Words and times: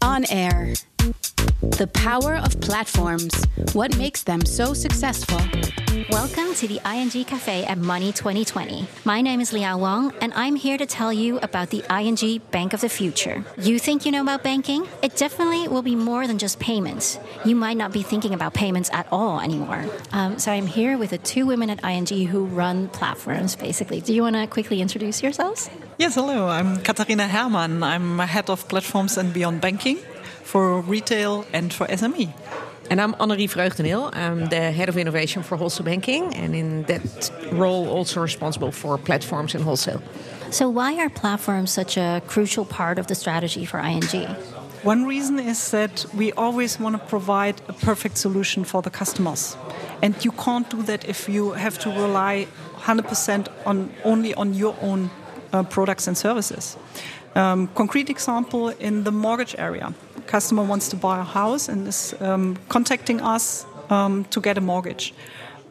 On 0.00 0.24
Air. 0.30 0.74
The 1.70 1.88
power 1.94 2.36
of 2.36 2.60
platforms. 2.60 3.34
What 3.72 3.96
makes 3.96 4.22
them 4.22 4.44
so 4.44 4.74
successful? 4.74 5.40
Welcome 6.10 6.54
to 6.54 6.68
the 6.68 6.78
ING 6.86 7.24
Cafe 7.24 7.64
at 7.64 7.78
Money 7.78 8.12
2020. 8.12 8.86
My 9.04 9.20
name 9.22 9.40
is 9.40 9.52
Liao 9.52 9.78
Wang, 9.78 10.12
and 10.20 10.32
I'm 10.34 10.56
here 10.56 10.76
to 10.76 10.84
tell 10.84 11.12
you 11.12 11.38
about 11.38 11.70
the 11.70 11.82
ING 11.90 12.40
Bank 12.50 12.74
of 12.74 12.80
the 12.80 12.88
Future. 12.88 13.42
You 13.58 13.78
think 13.78 14.04
you 14.04 14.12
know 14.12 14.20
about 14.20 14.42
banking? 14.42 14.86
It 15.02 15.16
definitely 15.16 15.66
will 15.66 15.82
be 15.82 15.96
more 15.96 16.26
than 16.26 16.38
just 16.38 16.60
payments. 16.60 17.18
You 17.44 17.56
might 17.56 17.76
not 17.76 17.92
be 17.92 18.02
thinking 18.02 18.34
about 18.34 18.54
payments 18.54 18.90
at 18.92 19.08
all 19.10 19.40
anymore. 19.40 19.84
Um, 20.12 20.38
so 20.38 20.52
I'm 20.52 20.66
here 20.66 20.98
with 20.98 21.10
the 21.10 21.18
two 21.18 21.46
women 21.46 21.70
at 21.70 21.82
ING 21.82 22.26
who 22.26 22.44
run 22.44 22.88
platforms, 22.88 23.56
basically. 23.56 24.00
Do 24.00 24.12
you 24.12 24.22
want 24.22 24.36
to 24.36 24.46
quickly 24.46 24.80
introduce 24.80 25.22
yourselves? 25.22 25.70
Yes, 25.98 26.14
hello. 26.14 26.46
I'm 26.48 26.82
Katharina 26.82 27.26
Herrmann. 27.26 27.82
I'm 27.82 28.18
head 28.18 28.50
of 28.50 28.68
platforms 28.68 29.16
and 29.16 29.32
beyond 29.32 29.60
banking 29.60 29.98
for 30.44 30.80
retail 30.82 31.44
and 31.52 31.72
for 31.72 31.86
SME. 31.86 32.32
And 32.90 33.00
I'm 33.00 33.14
Annerie 33.14 33.48
Vreugdenhil. 33.48 34.14
I'm 34.14 34.48
the 34.50 34.70
head 34.70 34.88
of 34.88 34.96
innovation 34.98 35.42
for 35.42 35.56
wholesale 35.56 35.86
banking, 35.86 36.34
and 36.34 36.54
in 36.54 36.82
that 36.84 37.30
role, 37.50 37.88
also 37.88 38.20
responsible 38.20 38.70
for 38.70 38.98
platforms 38.98 39.54
and 39.54 39.64
wholesale. 39.64 40.02
So, 40.50 40.68
why 40.68 40.98
are 41.00 41.08
platforms 41.08 41.72
such 41.72 41.96
a 41.96 42.22
crucial 42.26 42.66
part 42.66 42.98
of 42.98 43.06
the 43.06 43.14
strategy 43.14 43.64
for 43.64 43.78
ING? 43.80 44.28
One 44.82 45.06
reason 45.06 45.38
is 45.38 45.70
that 45.70 46.04
we 46.14 46.32
always 46.32 46.78
want 46.78 46.94
to 47.00 47.06
provide 47.08 47.62
a 47.68 47.72
perfect 47.72 48.18
solution 48.18 48.64
for 48.64 48.82
the 48.82 48.90
customers. 48.90 49.56
And 50.02 50.14
you 50.22 50.32
can't 50.32 50.68
do 50.68 50.82
that 50.82 51.08
if 51.08 51.26
you 51.26 51.52
have 51.52 51.78
to 51.78 51.88
rely 51.88 52.46
100% 52.80 53.48
on 53.64 53.90
only 54.04 54.34
on 54.34 54.52
your 54.52 54.76
own 54.82 55.10
uh, 55.54 55.62
products 55.62 56.06
and 56.06 56.18
services. 56.18 56.76
Um, 57.34 57.68
concrete 57.74 58.10
example 58.10 58.68
in 58.68 59.04
the 59.04 59.10
mortgage 59.10 59.56
area 59.58 59.92
customer 60.26 60.62
wants 60.62 60.88
to 60.88 60.96
buy 60.96 61.18
a 61.18 61.24
house 61.24 61.68
and 61.68 61.86
is 61.86 62.14
um, 62.20 62.56
contacting 62.68 63.20
us 63.20 63.66
um, 63.90 64.24
to 64.26 64.40
get 64.40 64.58
a 64.58 64.60
mortgage. 64.60 65.14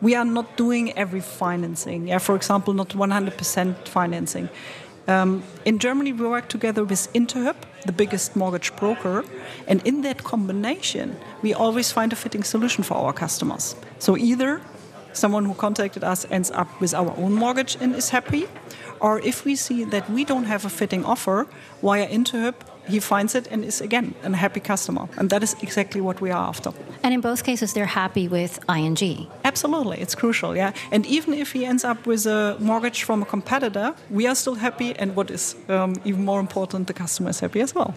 We 0.02 0.16
are 0.16 0.26
not 0.26 0.58
doing 0.58 0.92
every 0.98 1.22
financing. 1.22 2.08
Yeah, 2.08 2.20
for 2.20 2.36
example, 2.36 2.74
not 2.74 2.90
100% 2.90 3.88
financing. 3.88 4.50
Um, 5.08 5.44
in 5.66 5.80
Germany, 5.80 6.14
we 6.14 6.28
work 6.28 6.48
together 6.48 6.84
with 6.84 7.12
Interhyp, 7.14 7.56
the 7.86 7.92
biggest 7.92 8.36
mortgage 8.36 8.74
broker, 8.76 9.26
and 9.68 9.86
in 9.86 10.02
that 10.02 10.24
combination, 10.24 11.18
we 11.42 11.54
always 11.54 11.92
find 11.92 12.14
a 12.14 12.16
fitting 12.16 12.44
solution 12.44 12.84
for 12.84 12.96
our 12.96 13.14
customers. 13.14 13.76
So 14.00 14.16
either 14.18 14.62
someone 15.14 15.46
who 15.46 15.54
contacted 15.54 16.04
us 16.04 16.26
ends 16.30 16.52
up 16.52 16.68
with 16.82 16.94
our 16.94 17.14
own 17.18 17.34
mortgage 17.34 17.78
and 17.82 17.96
is 17.96 18.10
happy, 18.10 18.48
or 19.00 19.20
if 19.20 19.46
we 19.46 19.56
see 19.56 19.84
that 19.86 20.10
we 20.10 20.24
don't 20.24 20.46
have 20.46 20.66
a 20.66 20.70
fitting 20.70 21.06
offer 21.06 21.48
via 21.82 22.08
Interhyp, 22.08 22.56
he 22.88 23.00
finds 23.00 23.36
it 23.36 23.48
and 23.52 23.64
is 23.64 23.82
again 23.82 24.14
a 24.24 24.36
happy 24.36 24.60
customer. 24.60 25.08
And 25.18 25.30
that 25.30 25.44
is 25.44 25.56
exactly 25.62 26.02
what 26.02 26.22
we 26.22 26.32
are 26.32 26.48
after. 26.48 26.72
And 27.04 27.14
in 27.14 27.22
both 27.22 27.44
cases, 27.44 27.74
they're 27.74 27.86
happy 27.86 28.28
with 28.28 28.60
ING. 28.70 29.28
Absolutely, 29.44 30.00
it's 30.00 30.16
crucial, 30.16 30.56
yeah. 30.56 30.74
And 30.92 31.06
even 31.06 31.34
if 31.34 31.54
he 31.54 31.66
ends 31.66 31.84
up 31.84 32.06
with 32.06 32.26
a 32.26 32.58
mortgage 32.60 33.04
from 33.04 33.22
a 33.22 33.26
competitor, 33.26 33.94
we 34.10 34.28
are 34.28 34.36
still 34.36 34.56
happy. 34.56 34.96
And 34.98 35.16
what 35.16 35.32
is 35.32 35.56
um, 35.70 35.96
even 36.06 36.26
more 36.26 36.40
important, 36.40 36.88
the 36.88 36.94
customer 36.94 37.30
is 37.30 37.40
happy 37.40 37.62
as 37.62 37.74
well. 37.76 37.94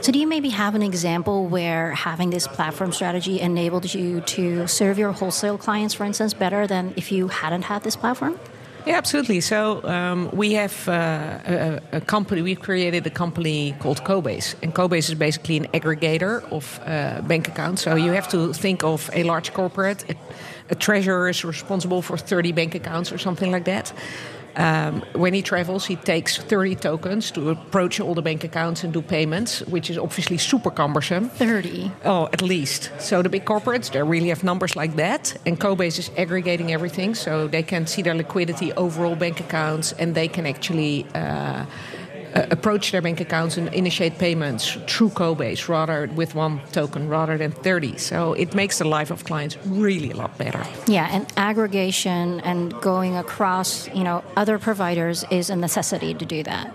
So, 0.00 0.12
do 0.12 0.18
you 0.18 0.26
maybe 0.26 0.50
have 0.50 0.74
an 0.74 0.82
example 0.82 1.46
where 1.46 1.92
having 1.92 2.30
this 2.30 2.46
platform 2.46 2.92
strategy 2.92 3.40
enabled 3.40 3.92
you 3.94 4.20
to 4.22 4.66
serve 4.66 4.98
your 4.98 5.12
wholesale 5.12 5.58
clients, 5.58 5.94
for 5.94 6.04
instance, 6.04 6.34
better 6.34 6.66
than 6.66 6.92
if 6.96 7.12
you 7.12 7.28
hadn't 7.28 7.62
had 7.62 7.82
this 7.82 7.96
platform? 7.96 8.38
Yeah, 8.86 8.98
absolutely. 8.98 9.40
So 9.40 9.82
um, 9.82 10.30
we 10.32 10.52
have 10.52 10.88
uh, 10.88 10.92
a, 10.92 11.80
a, 11.92 12.00
company. 12.00 12.40
We've 12.40 12.60
created 12.60 13.04
a 13.04 13.10
company 13.10 13.74
called 13.80 14.04
Cobase, 14.04 14.54
and 14.62 14.72
Cobase 14.72 15.08
is 15.08 15.16
basically 15.16 15.56
an 15.56 15.66
aggregator 15.74 16.44
of 16.52 16.78
uh, 16.86 17.20
bank 17.22 17.48
accounts. 17.48 17.82
So 17.82 17.96
you 17.96 18.12
have 18.12 18.28
to 18.28 18.52
think 18.52 18.84
of 18.84 19.10
a 19.12 19.24
large 19.24 19.52
corporate. 19.52 20.08
A, 20.08 20.14
a 20.70 20.76
treasurer 20.76 21.28
is 21.28 21.44
responsible 21.44 22.00
for 22.00 22.16
30 22.16 22.52
bank 22.52 22.76
accounts 22.76 23.10
or 23.10 23.18
something 23.18 23.50
like 23.50 23.64
that. 23.64 23.92
Um, 24.56 25.02
when 25.12 25.34
he 25.34 25.42
travels, 25.42 25.84
he 25.84 25.96
takes 25.96 26.38
30 26.38 26.76
tokens 26.76 27.30
to 27.32 27.50
approach 27.50 28.00
all 28.00 28.14
the 28.14 28.22
bank 28.22 28.42
accounts 28.42 28.84
and 28.84 28.92
do 28.92 29.02
payments, 29.02 29.60
which 29.62 29.90
is 29.90 29.98
obviously 29.98 30.38
super 30.38 30.70
cumbersome. 30.70 31.28
30? 31.28 31.92
Oh, 32.04 32.28
at 32.32 32.40
least. 32.40 32.90
So 32.98 33.22
the 33.22 33.28
big 33.28 33.44
corporates, 33.44 33.90
they 33.90 34.02
really 34.02 34.28
have 34.28 34.42
numbers 34.42 34.74
like 34.74 34.96
that. 34.96 35.36
And 35.44 35.60
Cobase 35.60 35.98
is 35.98 36.10
aggregating 36.16 36.72
everything 36.72 37.14
so 37.14 37.46
they 37.48 37.62
can 37.62 37.86
see 37.86 38.02
their 38.02 38.14
liquidity, 38.14 38.72
overall 38.72 39.14
bank 39.14 39.40
accounts, 39.40 39.92
and 39.92 40.14
they 40.14 40.28
can 40.28 40.46
actually. 40.46 41.06
Uh, 41.14 41.66
uh, 42.36 42.46
approach 42.50 42.92
their 42.92 43.02
bank 43.02 43.20
accounts 43.20 43.56
and 43.56 43.72
initiate 43.72 44.18
payments 44.18 44.72
through 44.86 45.10
Cobase 45.10 45.68
rather 45.68 46.06
with 46.14 46.34
one 46.34 46.60
token 46.72 47.08
rather 47.08 47.38
than 47.38 47.50
30. 47.50 47.96
So 47.98 48.34
it 48.34 48.54
makes 48.54 48.78
the 48.78 48.84
life 48.84 49.10
of 49.10 49.24
clients 49.24 49.56
really 49.66 50.10
a 50.10 50.16
lot 50.16 50.36
better. 50.36 50.62
Yeah, 50.86 51.08
and 51.10 51.26
aggregation 51.36 52.40
and 52.40 52.78
going 52.80 53.16
across, 53.16 53.88
you 53.94 54.04
know, 54.04 54.22
other 54.36 54.58
providers 54.58 55.24
is 55.30 55.50
a 55.50 55.56
necessity 55.56 56.14
to 56.14 56.24
do 56.26 56.42
that. 56.42 56.68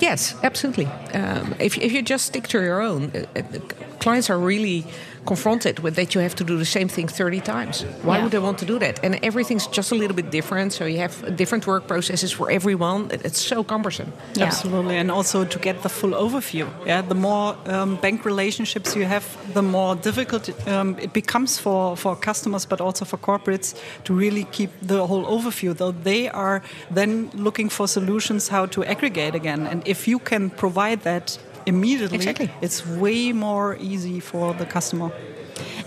Yes, 0.00 0.34
absolutely. 0.42 0.86
Um, 1.12 1.54
if, 1.58 1.78
if 1.78 1.92
you 1.92 2.02
just 2.02 2.26
stick 2.26 2.48
to 2.48 2.60
your 2.60 2.80
own, 2.80 3.12
uh, 3.14 3.38
uh 3.38 3.58
clients 4.00 4.28
are 4.30 4.38
really 4.38 4.84
confronted 5.26 5.80
with 5.80 5.94
that 5.96 6.14
you 6.14 6.20
have 6.20 6.34
to 6.36 6.44
do 6.44 6.56
the 6.56 6.64
same 6.64 6.88
thing 6.88 7.08
30 7.08 7.40
times. 7.40 7.82
Why 8.02 8.16
yeah. 8.16 8.22
would 8.22 8.32
they 8.32 8.38
want 8.38 8.58
to 8.58 8.66
do 8.66 8.78
that? 8.78 9.02
And 9.04 9.18
everything's 9.22 9.66
just 9.66 9.92
a 9.92 9.94
little 9.94 10.16
bit 10.16 10.30
different. 10.30 10.72
So 10.72 10.84
you 10.84 10.98
have 10.98 11.36
different 11.36 11.66
work 11.66 11.86
processes 11.86 12.32
for 12.32 12.50
everyone. 12.50 13.10
It's 13.10 13.40
so 13.40 13.64
cumbersome. 13.64 14.12
Yeah. 14.34 14.46
Absolutely. 14.46 14.96
And 14.96 15.10
also 15.10 15.44
to 15.44 15.58
get 15.58 15.82
the 15.82 15.88
full 15.88 16.10
overview. 16.10 16.68
Yeah, 16.86 17.02
the 17.02 17.14
more 17.14 17.56
um, 17.66 17.96
bank 17.96 18.24
relationships 18.24 18.96
you 18.96 19.04
have, 19.04 19.24
the 19.54 19.62
more 19.62 19.96
difficult 19.96 20.50
um, 20.68 20.98
it 20.98 21.12
becomes 21.12 21.58
for, 21.58 21.96
for 21.96 22.16
customers, 22.16 22.66
but 22.66 22.80
also 22.80 23.04
for 23.04 23.18
corporates 23.18 23.74
to 24.04 24.14
really 24.14 24.44
keep 24.44 24.70
the 24.82 25.06
whole 25.06 25.24
overview. 25.24 25.76
Though 25.76 25.92
they 25.92 26.28
are 26.28 26.62
then 26.90 27.30
looking 27.34 27.68
for 27.68 27.88
solutions 27.88 28.48
how 28.48 28.66
to 28.66 28.84
aggregate 28.84 29.34
again. 29.34 29.66
And 29.66 29.86
if 29.86 30.06
you 30.06 30.18
can 30.18 30.50
provide 30.50 31.02
that 31.02 31.38
immediately, 31.66 32.16
exactly. 32.16 32.50
it's 32.60 32.86
way 32.86 33.32
more 33.32 33.76
easy 33.80 34.20
for 34.20 34.54
the 34.54 34.66
customer. 34.66 35.10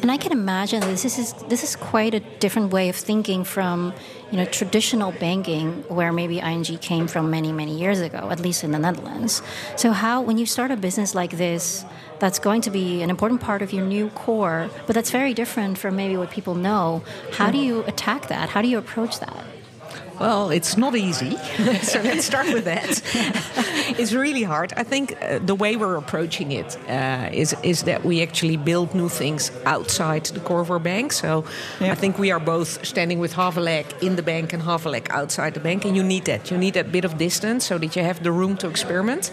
And 0.02 0.12
I 0.12 0.18
can 0.18 0.32
imagine 0.32 0.82
this 0.82 1.06
is 1.06 1.34
this 1.50 1.64
is 1.64 1.76
quite 1.76 2.14
a 2.14 2.20
different 2.40 2.72
way 2.72 2.88
of 2.90 2.96
thinking 2.96 3.44
from 3.44 3.94
you 4.32 4.38
know 4.38 4.46
traditional 4.46 5.12
banking, 5.12 5.84
where 5.88 6.14
maybe 6.14 6.40
ING 6.40 6.64
came 6.64 7.08
from 7.08 7.32
many 7.32 7.52
many 7.52 7.78
years 7.78 8.00
ago, 8.00 8.30
at 8.30 8.40
least 8.40 8.64
in 8.64 8.72
the 8.72 8.80
Netherlands. 8.80 9.42
So 9.76 9.92
how 9.92 10.22
when 10.22 10.38
you 10.38 10.46
start 10.46 10.70
a 10.72 10.78
business 10.78 11.16
like 11.16 11.32
this, 11.32 11.84
that's 12.20 12.40
going 12.40 12.62
to 12.62 12.70
be 12.70 13.02
an 13.02 13.10
important 13.10 13.42
part 13.42 13.62
of 13.62 13.74
your 13.74 13.86
new 13.86 14.10
core, 14.12 14.70
but 14.86 14.94
that's 14.94 15.12
very 15.12 15.34
different 15.34 15.78
from 15.78 15.96
maybe 15.96 16.16
what 16.16 16.30
people 16.30 16.56
know. 16.56 17.02
How 17.34 17.50
do 17.50 17.58
you 17.58 17.84
attack 17.86 18.28
that? 18.28 18.50
How 18.50 18.62
do 18.62 18.68
you 18.68 18.78
approach 18.78 19.20
that? 19.20 19.44
Well, 20.20 20.50
it's 20.50 20.78
not 20.78 20.96
easy. 20.96 21.38
so 21.84 22.02
let's 22.02 22.26
start 22.26 22.48
with 22.54 22.66
that. 22.66 22.90
it's 24.00 24.14
really 24.14 24.44
hard. 24.44 24.74
I 24.76 24.84
think 24.84 25.16
uh, 25.22 25.40
the 25.40 25.54
way 25.54 25.76
we're 25.76 25.96
approaching 25.96 26.52
it 26.52 26.78
uh, 26.90 27.30
is 27.32 27.56
is 27.62 27.84
that 27.84 28.04
we 28.04 28.24
actually 28.24 28.58
build 28.58 28.96
new 28.96 29.10
things 29.10 29.52
outside 29.66 30.26
the 30.26 30.40
core 30.40 30.62
of 30.62 30.72
our 30.72 30.80
bank. 30.80 31.14
So 31.14 31.46
I 31.80 31.96
think 31.96 32.18
we 32.18 32.32
are 32.32 32.40
both 32.40 32.84
standing 32.86 33.20
with 33.20 33.34
half 33.34 33.58
a 33.58 33.62
leg 33.62 33.86
in 34.02 34.16
the 34.16 34.24
bank 34.24 34.54
and 34.54 34.64
half 34.64 34.86
a 34.86 34.90
leg 34.90 35.08
outside 35.12 35.54
the 35.54 35.60
bank, 35.60 35.86
and 35.86 35.96
you 35.96 36.04
need 36.04 36.26
that. 36.26 36.50
You 36.50 36.58
need 36.58 36.74
that 36.74 36.92
bit 36.92 37.06
of 37.06 37.18
distance 37.18 37.66
so 37.66 37.78
that 37.78 37.96
you 37.96 38.04
have 38.04 38.24
the 38.24 38.32
room 38.32 38.58
to 38.58 38.68
experiment. 38.68 39.32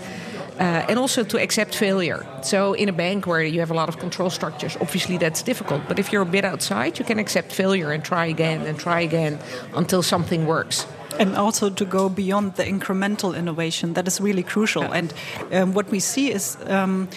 Uh, 0.59 0.87
and 0.89 0.99
also 0.99 1.25
to 1.25 1.37
accept 1.37 1.75
failure. 1.75 2.25
So, 2.43 2.75
in 2.75 2.89
a 2.89 2.93
bank 2.93 3.27
where 3.27 3.43
you 3.43 3.59
have 3.59 3.73
a 3.73 3.75
lot 3.75 3.89
of 3.89 3.99
control 3.99 4.31
structures, 4.31 4.77
obviously 4.81 5.19
that's 5.19 5.43
difficult. 5.43 5.83
But 5.89 5.99
if 5.99 6.13
you're 6.13 6.23
a 6.23 6.27
bit 6.27 6.45
outside, 6.45 6.99
you 6.99 7.05
can 7.05 7.19
accept 7.19 7.53
failure 7.53 7.91
and 7.91 8.05
try 8.05 8.27
again 8.27 8.67
and 8.67 8.79
try 8.79 9.01
again 9.01 9.39
until 9.75 10.03
something 10.03 10.47
works. 10.47 10.87
And 11.19 11.37
also 11.37 11.71
to 11.71 11.85
go 11.85 12.09
beyond 12.09 12.55
the 12.55 12.65
incremental 12.65 13.37
innovation, 13.37 13.95
that 13.95 14.07
is 14.07 14.21
really 14.21 14.43
crucial. 14.43 14.83
Yeah. 14.83 14.99
And 14.99 15.15
um, 15.53 15.75
what 15.75 15.91
we 15.91 16.01
see 16.01 16.33
is 16.33 16.57
um, 16.67 17.09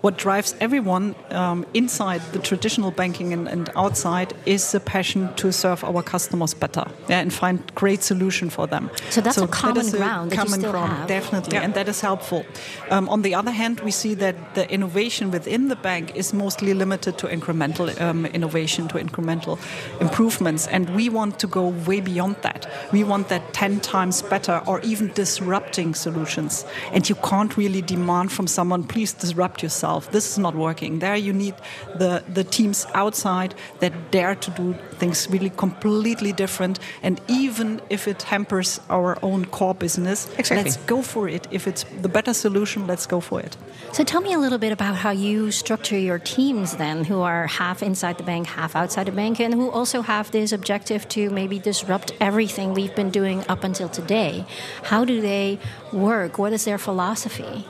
what 0.00 0.16
drives 0.16 0.54
everyone 0.60 1.14
um, 1.30 1.66
inside 1.74 2.22
the 2.32 2.38
traditional 2.38 2.90
banking 2.90 3.32
and, 3.32 3.46
and, 3.48 3.70
outside 3.76 4.32
is 4.46 4.72
the 4.72 4.80
passion 4.80 5.32
to 5.36 5.52
serve 5.52 5.84
our 5.84 6.02
customers 6.02 6.54
better 6.54 6.84
yeah, 7.08 7.20
and 7.20 7.32
find 7.32 7.62
great 7.74 8.02
solution 8.02 8.50
for 8.50 8.66
them. 8.66 8.90
So 9.10 9.20
that's 9.20 9.36
so 9.36 9.44
a 9.44 9.48
common 9.48 9.86
that 9.86 9.96
ground. 9.96 10.32
common 10.32 10.60
ground, 10.62 10.92
have. 10.92 11.08
definitely, 11.08 11.56
yeah. 11.56 11.62
and 11.62 11.74
that 11.74 11.88
is 11.88 12.00
helpful. 12.00 12.44
Um, 12.90 13.08
on 13.08 13.22
the 13.22 13.34
other 13.34 13.50
hand, 13.50 13.80
we 13.80 13.90
see 13.90 14.14
that 14.14 14.54
the 14.54 14.70
innovation 14.70 15.30
within 15.30 15.68
the 15.68 15.76
bank 15.76 16.16
is 16.16 16.32
mostly 16.32 16.74
limited 16.74 17.18
to 17.18 17.26
incremental 17.26 17.88
um, 18.00 18.26
innovation, 18.26 18.88
to 18.88 18.98
incremental 18.98 19.58
improvements, 20.00 20.66
and 20.66 20.90
we 20.90 21.08
want 21.08 21.38
to 21.40 21.46
go 21.46 21.68
way 21.86 22.00
beyond 22.00 22.36
that. 22.42 22.66
We 22.92 23.04
want 23.04 23.28
that 23.28 23.52
ten 23.52 23.80
times 23.80 24.22
better, 24.22 24.62
or 24.66 24.80
even 24.80 25.12
disrupting 25.12 25.94
solutions. 25.94 26.64
And 26.92 27.08
you 27.08 27.14
can't 27.16 27.56
really 27.56 27.82
demand 27.82 28.32
from 28.32 28.46
someone, 28.46 28.84
please 28.84 29.12
disrupt 29.12 29.62
yourself 29.62 29.89
yourself, 29.90 30.12
this 30.12 30.32
is 30.32 30.38
not 30.38 30.54
working. 30.54 31.00
There 31.00 31.16
you 31.16 31.32
need 31.32 31.54
the, 31.98 32.22
the 32.34 32.44
teams 32.44 32.86
outside 32.94 33.54
that 33.80 33.92
dare 34.10 34.34
to 34.34 34.50
do 34.50 34.74
things 34.98 35.28
really 35.30 35.50
completely 35.50 36.32
different. 36.32 36.78
And 37.02 37.20
even 37.28 37.80
if 37.90 38.06
it 38.06 38.22
hampers 38.22 38.80
our 38.88 39.16
own 39.22 39.46
core 39.46 39.74
business, 39.74 40.28
exactly. 40.38 40.56
let's 40.56 40.76
go 40.86 41.02
for 41.02 41.28
it. 41.28 41.46
If 41.50 41.66
it's 41.66 41.84
the 42.02 42.08
better 42.08 42.34
solution, 42.34 42.86
let's 42.86 43.06
go 43.06 43.20
for 43.20 43.40
it. 43.40 43.56
So 43.92 44.04
tell 44.04 44.20
me 44.20 44.32
a 44.32 44.38
little 44.38 44.58
bit 44.58 44.72
about 44.72 44.96
how 44.96 45.10
you 45.10 45.50
structure 45.50 45.98
your 45.98 46.18
teams 46.18 46.76
then, 46.76 47.04
who 47.04 47.20
are 47.22 47.46
half 47.46 47.82
inside 47.82 48.16
the 48.18 48.24
bank, 48.24 48.46
half 48.46 48.76
outside 48.76 49.06
the 49.06 49.12
bank, 49.12 49.40
and 49.40 49.54
who 49.54 49.70
also 49.70 50.02
have 50.02 50.30
this 50.30 50.52
objective 50.52 51.08
to 51.08 51.30
maybe 51.30 51.58
disrupt 51.58 52.12
everything 52.20 52.74
we've 52.74 52.94
been 52.94 53.10
doing 53.10 53.44
up 53.48 53.64
until 53.64 53.88
today. 53.88 54.44
How 54.84 55.04
do 55.04 55.20
they 55.20 55.58
work? 55.92 56.38
What 56.38 56.52
is 56.52 56.64
their 56.64 56.78
philosophy? 56.78 57.64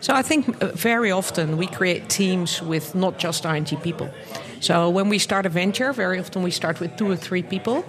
So 0.00 0.14
I 0.14 0.22
think 0.22 0.62
uh, 0.62 0.68
very 0.74 1.10
often 1.10 1.56
we 1.56 1.66
create 1.66 2.08
teams 2.08 2.62
with 2.62 2.94
not 2.94 3.18
just 3.18 3.44
ING 3.44 3.66
people. 3.82 4.08
So 4.60 4.90
when 4.90 5.08
we 5.08 5.18
start 5.18 5.46
a 5.46 5.48
venture, 5.48 5.92
very 5.92 6.18
often 6.18 6.42
we 6.42 6.50
start 6.50 6.80
with 6.80 6.96
two 6.96 7.10
or 7.10 7.16
three 7.16 7.42
people. 7.42 7.84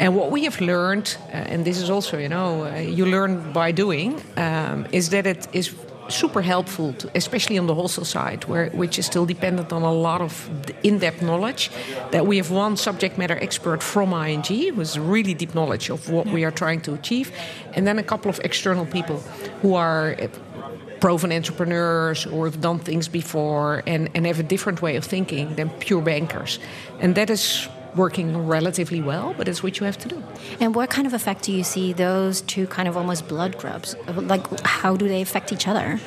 And 0.00 0.16
what 0.16 0.30
we 0.30 0.44
have 0.44 0.60
learned, 0.60 1.16
uh, 1.28 1.52
and 1.52 1.64
this 1.64 1.80
is 1.80 1.90
also, 1.90 2.18
you 2.18 2.28
know, 2.28 2.64
uh, 2.64 2.78
you 2.78 3.06
learn 3.06 3.52
by 3.52 3.72
doing, 3.72 4.20
um, 4.36 4.86
is 4.90 5.10
that 5.10 5.26
it 5.26 5.46
is 5.52 5.74
super 6.08 6.42
helpful, 6.42 6.92
to, 6.94 7.10
especially 7.14 7.58
on 7.58 7.66
the 7.66 7.74
wholesale 7.74 8.04
side, 8.04 8.44
where 8.44 8.68
which 8.70 8.98
is 8.98 9.06
still 9.06 9.26
dependent 9.26 9.72
on 9.72 9.82
a 9.82 9.92
lot 9.92 10.20
of 10.20 10.50
in-depth 10.82 11.22
knowledge. 11.22 11.70
That 12.10 12.26
we 12.26 12.36
have 12.36 12.50
one 12.50 12.76
subject 12.76 13.16
matter 13.18 13.38
expert 13.40 13.82
from 13.82 14.12
ING 14.12 14.76
with 14.76 14.96
really 14.96 15.34
deep 15.34 15.54
knowledge 15.54 15.90
of 15.90 16.10
what 16.10 16.26
we 16.26 16.44
are 16.44 16.50
trying 16.50 16.80
to 16.82 16.94
achieve, 16.94 17.32
and 17.74 17.86
then 17.86 17.98
a 17.98 18.02
couple 18.02 18.28
of 18.28 18.40
external 18.44 18.86
people 18.86 19.18
who 19.62 19.74
are 19.74 20.16
uh, 20.20 20.28
proven 21.04 21.30
entrepreneurs 21.30 22.24
or 22.24 22.46
have 22.46 22.62
done 22.62 22.78
things 22.78 23.08
before 23.08 23.82
and, 23.86 24.08
and 24.14 24.24
have 24.24 24.40
a 24.40 24.42
different 24.42 24.80
way 24.80 24.96
of 24.96 25.04
thinking 25.04 25.54
than 25.56 25.68
pure 25.68 26.00
bankers. 26.00 26.58
And 26.98 27.14
that 27.16 27.28
is 27.28 27.68
working 27.94 28.46
relatively 28.46 29.02
well, 29.02 29.34
but 29.36 29.46
it's 29.46 29.62
what 29.62 29.78
you 29.78 29.84
have 29.84 29.98
to 29.98 30.08
do. 30.08 30.22
And 30.60 30.74
what 30.74 30.88
kind 30.88 31.06
of 31.06 31.12
effect 31.12 31.42
do 31.42 31.52
you 31.52 31.62
see 31.62 31.92
those 31.92 32.40
two 32.40 32.66
kind 32.68 32.88
of 32.88 32.96
almost 32.96 33.28
blood 33.28 33.58
grubs? 33.58 33.94
Like, 34.16 34.46
how 34.60 34.96
do 34.96 35.06
they 35.06 35.20
affect 35.20 35.52
each 35.52 35.68
other? 35.68 36.00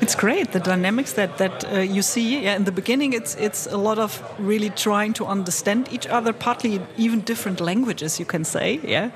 It's 0.00 0.14
great 0.14 0.52
the 0.52 0.60
dynamics 0.60 1.12
that 1.14 1.38
that 1.38 1.64
uh, 1.64 1.78
you 1.78 2.02
see. 2.02 2.44
Yeah, 2.44 2.56
in 2.56 2.64
the 2.64 2.72
beginning, 2.72 3.14
it's 3.14 3.34
it's 3.36 3.66
a 3.72 3.76
lot 3.76 3.98
of 3.98 4.22
really 4.38 4.70
trying 4.70 5.14
to 5.14 5.24
understand 5.26 5.88
each 5.90 6.06
other, 6.06 6.32
partly 6.32 6.80
even 6.96 7.20
different 7.20 7.60
languages, 7.60 8.18
you 8.18 8.26
can 8.26 8.44
say. 8.44 8.80
Yeah, 8.84 9.10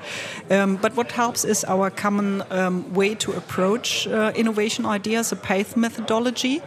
um, 0.49 0.77
but 0.81 0.95
what 0.95 1.11
helps 1.11 1.45
is 1.45 1.63
our 1.65 1.91
common 1.91 2.43
um, 2.49 2.93
way 2.93 3.15
to 3.15 3.31
approach 3.33 4.07
uh, 4.07 4.31
innovation 4.35 4.85
ideas, 4.85 5.31
a 5.31 5.35
PACE 5.35 5.75
methodology 5.75 6.61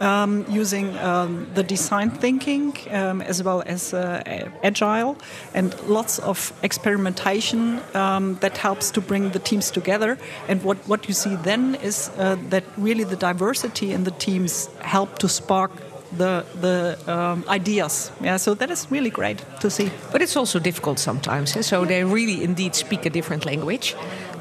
um, 0.00 0.44
using 0.48 0.96
um, 0.98 1.46
the 1.54 1.62
design 1.62 2.10
thinking 2.10 2.76
um, 2.90 3.20
as 3.22 3.42
well 3.42 3.62
as 3.66 3.94
uh, 3.94 4.22
agile 4.62 5.16
and 5.54 5.78
lots 5.88 6.18
of 6.18 6.52
experimentation 6.62 7.80
um, 7.94 8.36
that 8.40 8.58
helps 8.58 8.90
to 8.90 9.00
bring 9.00 9.30
the 9.30 9.38
teams 9.38 9.70
together. 9.70 10.18
And 10.48 10.62
what, 10.62 10.78
what 10.88 11.06
you 11.08 11.14
see 11.14 11.36
then 11.36 11.76
is 11.76 12.10
uh, 12.18 12.36
that 12.48 12.64
really 12.76 13.04
the 13.04 13.16
diversity 13.16 13.92
in 13.92 14.04
the 14.04 14.12
teams 14.12 14.68
help 14.80 15.18
to 15.18 15.28
spark 15.28 15.70
the 16.16 16.44
the 16.60 16.98
um, 17.06 17.44
ideas. 17.48 18.10
Yeah, 18.20 18.36
so 18.38 18.54
that 18.54 18.70
is 18.70 18.90
really 18.90 19.10
great 19.10 19.44
to 19.60 19.70
see. 19.70 19.90
But 20.12 20.22
it's 20.22 20.36
also 20.36 20.58
difficult 20.58 20.98
sometimes. 20.98 21.56
Eh? 21.56 21.62
So 21.62 21.84
they 21.84 22.04
really 22.04 22.42
indeed 22.42 22.74
speak 22.74 23.06
a 23.06 23.10
different 23.10 23.44
language. 23.44 23.94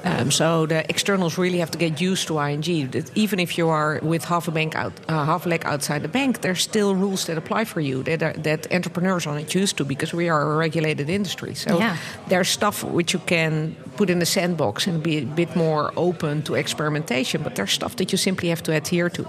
Um, 0.04 0.31
so 0.31 0.66
the 0.66 0.90
externals 0.90 1.38
really 1.38 1.60
have 1.60 1.72
to 1.72 1.78
get 1.78 2.00
used 2.01 2.28
to 2.28 2.40
ING. 2.40 2.63
Even 3.16 3.40
if 3.40 3.57
you 3.57 3.69
are 3.69 4.00
with 4.01 4.24
half 4.25 4.48
a 4.48 4.51
bank 4.51 4.75
out, 4.75 4.94
uh, 5.07 5.25
half 5.25 5.46
a 5.46 5.50
leg 5.50 5.63
outside 5.66 6.01
the 6.01 6.07
bank, 6.07 6.42
there's 6.42 6.62
still 6.62 6.96
rules 6.96 7.25
that 7.25 7.38
apply 7.38 7.66
for 7.66 7.81
you 7.81 8.04
that 8.04 8.24
are, 8.24 8.34
that 8.34 8.72
entrepreneurs 8.72 9.28
are 9.28 9.36
not 9.36 9.54
used 9.54 9.78
to 9.78 9.86
because 9.86 10.13
we 10.13 10.30
are 10.30 10.54
a 10.54 10.57
regulated 10.57 11.10
industry. 11.10 11.54
So 11.56 11.78
yeah. 11.78 11.98
there's 12.28 12.50
stuff 12.50 12.84
which 12.84 13.13
you 13.13 13.19
can 13.19 13.75
put 13.98 14.10
in 14.10 14.19
the 14.19 14.25
sandbox 14.25 14.88
and 14.88 15.04
be 15.04 15.18
a 15.18 15.25
bit 15.25 15.56
more 15.56 15.92
open 15.98 16.44
to 16.44 16.56
experimentation. 16.56 17.44
But 17.44 17.56
there's 17.56 17.72
stuff 17.72 17.95
that 17.98 18.12
you 18.12 18.18
simply 18.18 18.50
have 18.50 18.63
to 18.63 18.74
adhere 18.74 19.10
to. 19.10 19.28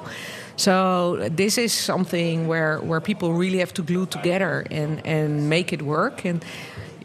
So 0.57 1.29
this 1.31 1.57
is 1.57 1.73
something 1.73 2.47
where 2.47 2.79
where 2.81 3.01
people 3.01 3.33
really 3.33 3.59
have 3.59 3.73
to 3.75 3.83
glue 3.83 4.07
together 4.07 4.67
and 4.71 5.01
and 5.07 5.49
make 5.49 5.73
it 5.73 5.81
work 5.81 6.25
and 6.27 6.45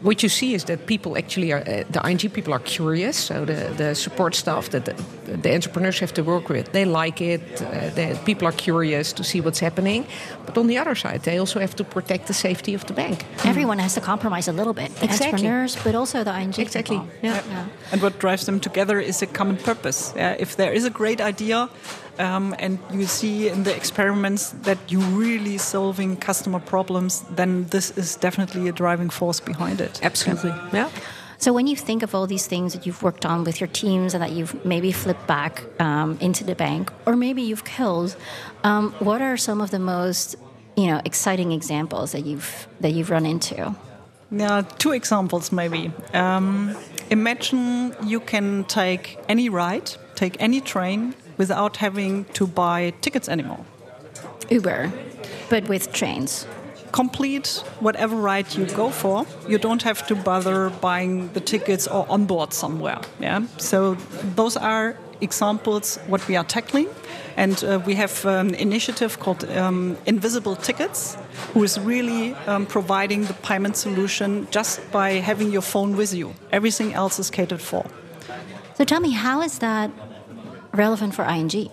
what 0.02 0.22
you 0.22 0.28
see 0.28 0.54
is 0.54 0.64
that 0.64 0.86
people 0.86 1.16
actually 1.16 1.52
are 1.52 1.60
uh, 1.60 1.84
the 1.90 2.00
ING 2.08 2.18
people 2.18 2.52
are 2.52 2.60
curious. 2.60 3.16
So 3.16 3.44
the, 3.44 3.72
the 3.76 3.94
support 3.94 4.34
staff 4.34 4.70
that 4.70 4.84
the, 4.84 4.94
the 5.36 5.54
entrepreneurs 5.54 5.98
have 6.00 6.12
to 6.14 6.22
work 6.22 6.48
with, 6.48 6.72
they 6.72 6.84
like 6.84 7.20
it. 7.20 7.40
Uh, 7.62 7.90
the 7.90 8.18
people 8.24 8.46
are 8.46 8.52
curious 8.52 9.12
to 9.14 9.24
see 9.24 9.40
what's 9.40 9.60
happening. 9.60 10.06
But 10.44 10.58
on 10.58 10.66
the 10.66 10.78
other 10.78 10.94
side, 10.94 11.22
they 11.22 11.38
also 11.38 11.60
have 11.60 11.74
to 11.76 11.84
protect 11.84 12.26
the 12.26 12.34
safety 12.34 12.74
of 12.74 12.84
the 12.86 12.92
bank. 12.92 13.24
Everyone 13.44 13.78
has 13.78 13.94
to 13.94 14.00
compromise 14.00 14.48
a 14.48 14.52
little 14.52 14.74
bit. 14.74 14.94
The 14.96 15.04
exactly. 15.04 15.26
entrepreneurs, 15.26 15.76
but 15.82 15.94
also 15.94 16.24
the 16.24 16.38
ING 16.38 16.54
exactly. 16.58 17.00
Yeah. 17.22 17.42
yeah. 17.48 17.66
And 17.92 18.02
what 18.02 18.18
drives 18.18 18.46
them 18.46 18.60
together 18.60 19.00
is 19.00 19.22
a 19.22 19.26
common 19.26 19.56
purpose. 19.56 20.12
Yeah? 20.16 20.36
If 20.38 20.56
there 20.56 20.72
is 20.72 20.84
a 20.84 20.90
great 20.90 21.20
idea 21.20 21.68
um, 22.18 22.54
and 22.58 22.78
you 22.92 23.06
see 23.06 23.48
in 23.48 23.64
the 23.64 23.74
experiments 23.74 24.50
that 24.62 24.78
you're 24.88 25.02
really 25.02 25.58
solving 25.58 26.16
customer 26.16 26.60
problems, 26.60 27.22
then 27.30 27.64
this 27.66 27.90
is 27.96 28.16
definitely 28.16 28.68
a 28.68 28.72
driving 28.72 29.10
force 29.10 29.40
behind 29.40 29.80
it. 29.80 30.00
Absolutely. 30.02 30.54
yeah. 30.72 30.90
So, 31.38 31.52
when 31.52 31.66
you 31.66 31.76
think 31.76 32.02
of 32.02 32.14
all 32.14 32.26
these 32.26 32.46
things 32.46 32.72
that 32.72 32.86
you've 32.86 33.02
worked 33.02 33.26
on 33.26 33.44
with 33.44 33.60
your 33.60 33.68
teams 33.68 34.14
and 34.14 34.22
that 34.22 34.32
you've 34.32 34.64
maybe 34.64 34.90
flipped 34.90 35.26
back 35.26 35.62
um, 35.80 36.16
into 36.20 36.44
the 36.44 36.54
bank, 36.54 36.90
or 37.04 37.14
maybe 37.14 37.42
you've 37.42 37.64
killed, 37.64 38.16
um, 38.64 38.92
what 39.00 39.20
are 39.20 39.36
some 39.36 39.60
of 39.60 39.70
the 39.70 39.78
most, 39.78 40.36
you 40.76 40.86
know, 40.86 41.00
exciting 41.04 41.52
examples 41.52 42.12
that 42.12 42.24
you've 42.24 42.66
that 42.80 42.92
you've 42.92 43.10
run 43.10 43.26
into? 43.26 43.74
Yeah, 44.30 44.62
two 44.78 44.92
examples 44.92 45.52
maybe. 45.52 45.92
Um, 46.12 46.74
imagine 47.10 47.94
you 48.02 48.20
can 48.20 48.64
take 48.64 49.18
any 49.28 49.48
ride, 49.48 49.92
take 50.14 50.36
any 50.40 50.60
train, 50.60 51.14
without 51.36 51.78
having 51.78 52.24
to 52.34 52.46
buy 52.46 52.92
tickets 53.00 53.28
anymore. 53.28 53.64
Uber, 54.50 54.92
but 55.50 55.68
with 55.68 55.92
trains. 55.92 56.46
Complete 56.92 57.62
whatever 57.80 58.16
ride 58.16 58.54
you 58.54 58.64
go 58.66 58.90
for. 58.90 59.26
You 59.48 59.58
don't 59.58 59.82
have 59.82 60.06
to 60.06 60.14
bother 60.14 60.70
buying 60.70 61.32
the 61.32 61.40
tickets 61.40 61.86
or 61.86 62.06
on 62.08 62.24
board 62.24 62.52
somewhere. 62.52 63.00
Yeah. 63.20 63.42
So 63.58 63.96
those 64.34 64.56
are 64.56 64.96
examples 65.20 65.98
what 66.06 66.26
we 66.28 66.36
are 66.36 66.44
tackling, 66.44 66.88
and 67.36 67.62
uh, 67.64 67.80
we 67.84 67.94
have 67.94 68.24
an 68.24 68.54
initiative 68.54 69.18
called 69.18 69.44
um, 69.50 69.96
Invisible 70.06 70.56
Tickets, 70.56 71.16
who 71.52 71.64
is 71.64 71.78
really 71.80 72.34
um, 72.46 72.66
providing 72.66 73.24
the 73.24 73.34
payment 73.34 73.76
solution 73.76 74.46
just 74.50 74.80
by 74.92 75.12
having 75.12 75.50
your 75.52 75.62
phone 75.62 75.96
with 75.96 76.14
you. 76.14 76.34
Everything 76.52 76.94
else 76.94 77.18
is 77.18 77.30
catered 77.30 77.60
for. 77.60 77.84
So 78.74 78.84
tell 78.84 79.00
me, 79.00 79.12
how 79.12 79.42
is 79.42 79.58
that 79.58 79.90
relevant 80.76 81.14
for 81.14 81.24
ING? 81.24 81.70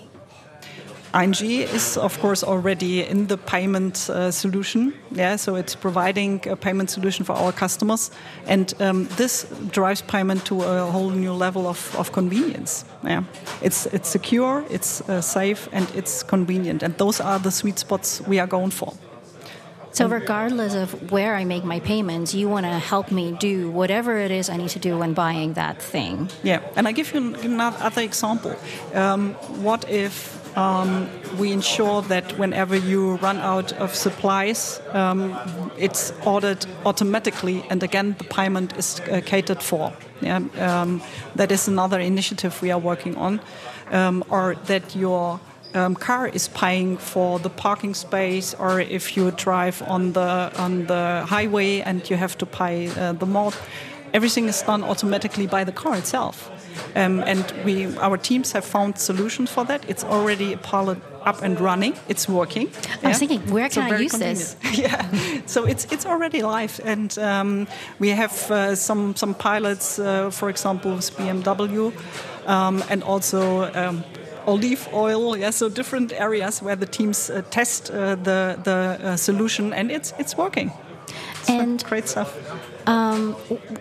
ING 1.15 1.35
is, 1.41 1.95
of 1.97 2.19
course, 2.19 2.43
already 2.43 3.03
in 3.03 3.27
the 3.27 3.37
payment 3.37 4.09
uh, 4.09 4.31
solution. 4.31 4.93
Yeah, 5.11 5.35
so 5.35 5.55
it's 5.55 5.75
providing 5.75 6.47
a 6.47 6.55
payment 6.55 6.89
solution 6.89 7.23
for 7.23 7.33
our 7.33 7.51
customers, 7.51 8.09
and 8.47 8.73
um, 8.81 9.07
this 9.17 9.45
drives 9.71 10.01
payment 10.01 10.43
to 10.45 10.63
a 10.63 10.91
whole 10.91 11.11
new 11.11 11.33
level 11.33 11.67
of, 11.67 11.95
of 11.99 12.11
convenience. 12.11 12.85
Yeah, 13.03 13.23
it's 13.61 13.85
it's 13.93 14.09
secure, 14.09 14.65
it's 14.71 15.01
uh, 15.07 15.21
safe, 15.21 15.69
and 15.71 15.87
it's 15.95 16.23
convenient, 16.23 16.83
and 16.83 16.97
those 16.97 17.21
are 17.21 17.37
the 17.37 17.51
sweet 17.51 17.77
spots 17.79 18.21
we 18.27 18.39
are 18.39 18.47
going 18.47 18.71
for. 18.71 18.93
So, 19.93 20.07
regardless 20.07 20.73
of 20.73 21.11
where 21.11 21.35
I 21.35 21.45
make 21.45 21.63
my 21.63 21.79
payments, 21.79 22.33
you 22.33 22.49
want 22.49 22.65
to 22.65 22.79
help 22.79 23.11
me 23.11 23.31
do 23.31 23.69
whatever 23.69 24.17
it 24.17 24.31
is 24.31 24.49
I 24.49 24.57
need 24.57 24.69
to 24.69 24.79
do 24.79 24.97
when 24.97 25.13
buying 25.13 25.53
that 25.53 25.79
thing. 25.79 26.29
Yeah, 26.41 26.61
and 26.75 26.87
I 26.87 26.93
give 26.93 27.13
you 27.13 27.35
another 27.35 28.01
example. 28.01 28.55
Um, 28.95 29.35
what 29.61 29.87
if 29.87 30.43
um, 30.57 31.07
we 31.37 31.51
ensure 31.51 32.01
that 32.03 32.37
whenever 32.39 32.75
you 32.75 33.15
run 33.17 33.37
out 33.37 33.71
of 33.73 33.93
supplies, 33.93 34.81
um, 34.93 35.35
it's 35.77 36.11
ordered 36.25 36.65
automatically, 36.85 37.63
and 37.69 37.83
again, 37.83 38.15
the 38.17 38.23
payment 38.23 38.75
is 38.77 38.99
uh, 38.99 39.21
catered 39.23 39.61
for. 39.61 39.93
Yeah, 40.21 40.41
um, 40.57 41.01
that 41.35 41.51
is 41.51 41.67
another 41.67 41.99
initiative 41.99 42.61
we 42.61 42.71
are 42.71 42.79
working 42.79 43.15
on, 43.15 43.41
um, 43.91 44.23
or 44.29 44.55
that 44.65 44.95
your 44.95 45.39
um, 45.73 45.95
car 45.95 46.27
is 46.27 46.47
paying 46.49 46.97
for 46.97 47.39
the 47.39 47.49
parking 47.49 47.93
space, 47.93 48.53
or 48.53 48.79
if 48.79 49.17
you 49.17 49.31
drive 49.31 49.81
on 49.87 50.13
the 50.13 50.51
on 50.57 50.85
the 50.85 51.25
highway 51.27 51.81
and 51.81 52.09
you 52.09 52.17
have 52.17 52.37
to 52.37 52.45
pay 52.45 52.89
uh, 52.89 53.13
the 53.13 53.25
mod, 53.25 53.55
everything 54.13 54.47
is 54.47 54.61
done 54.61 54.83
automatically 54.83 55.47
by 55.47 55.63
the 55.63 55.71
car 55.71 55.95
itself. 55.97 56.49
Um, 56.95 57.19
and 57.19 57.53
we, 57.65 57.95
our 57.97 58.17
teams 58.17 58.51
have 58.53 58.65
found 58.65 58.97
solutions 58.97 59.51
for 59.51 59.65
that. 59.65 59.87
It's 59.87 60.03
already 60.03 60.53
a 60.53 60.57
pilot 60.57 60.97
up 61.23 61.41
and 61.41 61.59
running. 61.59 61.95
It's 62.07 62.27
working. 62.27 62.69
I 63.03 63.09
was 63.09 63.19
thinking, 63.19 63.41
where 63.51 63.69
can 63.69 63.89
so 63.89 63.95
I 63.95 63.99
use 63.99 64.11
convenient. 64.11 64.55
this? 64.61 64.77
yeah, 64.79 65.41
so 65.45 65.65
it's 65.65 65.85
it's 65.91 66.05
already 66.05 66.41
live, 66.41 66.79
and 66.83 67.17
um, 67.17 67.67
we 67.99 68.09
have 68.09 68.51
uh, 68.51 68.75
some 68.75 69.15
some 69.15 69.33
pilots, 69.33 69.99
uh, 69.99 70.29
for 70.31 70.49
example, 70.49 70.95
with 70.95 71.11
BMW, 71.17 71.93
um, 72.47 72.83
and 72.89 73.03
also 73.03 73.71
um, 73.73 74.03
olive 74.45 74.87
oil. 74.93 75.37
Yeah, 75.37 75.51
so 75.51 75.69
different 75.69 76.11
areas 76.13 76.61
where 76.61 76.75
the 76.75 76.85
teams 76.85 77.29
uh, 77.29 77.41
test 77.49 77.89
uh, 77.91 78.15
the 78.23 78.57
the 78.63 78.99
uh, 79.03 79.17
solution, 79.17 79.73
and 79.73 79.91
it's 79.91 80.13
it's 80.17 80.37
working. 80.37 80.71
It's 81.41 81.49
And- 81.49 81.83
great 81.83 82.07
stuff. 82.09 82.29
Um, 82.85 83.33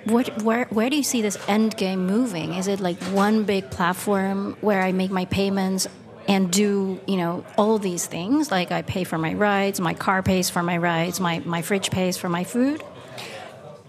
what, 0.04 0.42
where, 0.42 0.66
where 0.70 0.88
do 0.90 0.96
you 0.96 1.02
see 1.02 1.22
this 1.22 1.36
end 1.48 1.76
game 1.76 2.06
moving? 2.06 2.54
Is 2.54 2.68
it 2.68 2.78
like 2.80 3.02
one 3.12 3.42
big 3.44 3.68
platform 3.70 4.56
where 4.60 4.80
I 4.88 4.92
make 4.92 5.10
my 5.10 5.24
payments 5.24 5.88
and 6.28 6.52
do 6.52 7.00
you 7.06 7.16
know 7.16 7.44
all 7.56 7.78
these 7.78 8.06
things? 8.06 8.50
Like 8.52 8.70
I 8.70 8.82
pay 8.82 9.02
for 9.04 9.18
my 9.18 9.34
rides, 9.34 9.80
my 9.80 9.94
car 9.94 10.22
pays 10.22 10.50
for 10.50 10.62
my 10.62 10.76
rides, 10.78 11.18
my, 11.20 11.40
my 11.44 11.62
fridge 11.62 11.90
pays 11.90 12.16
for 12.16 12.28
my 12.28 12.44
food. 12.44 12.80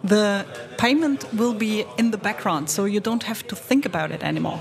the 0.03 0.45
payment 0.77 1.25
will 1.33 1.53
be 1.53 1.85
in 1.97 2.11
the 2.11 2.17
background, 2.17 2.69
so 2.69 2.85
you 2.85 2.99
don't 2.99 3.23
have 3.23 3.45
to 3.47 3.55
think 3.55 3.85
about 3.85 4.11
it 4.11 4.23
anymore. 4.23 4.59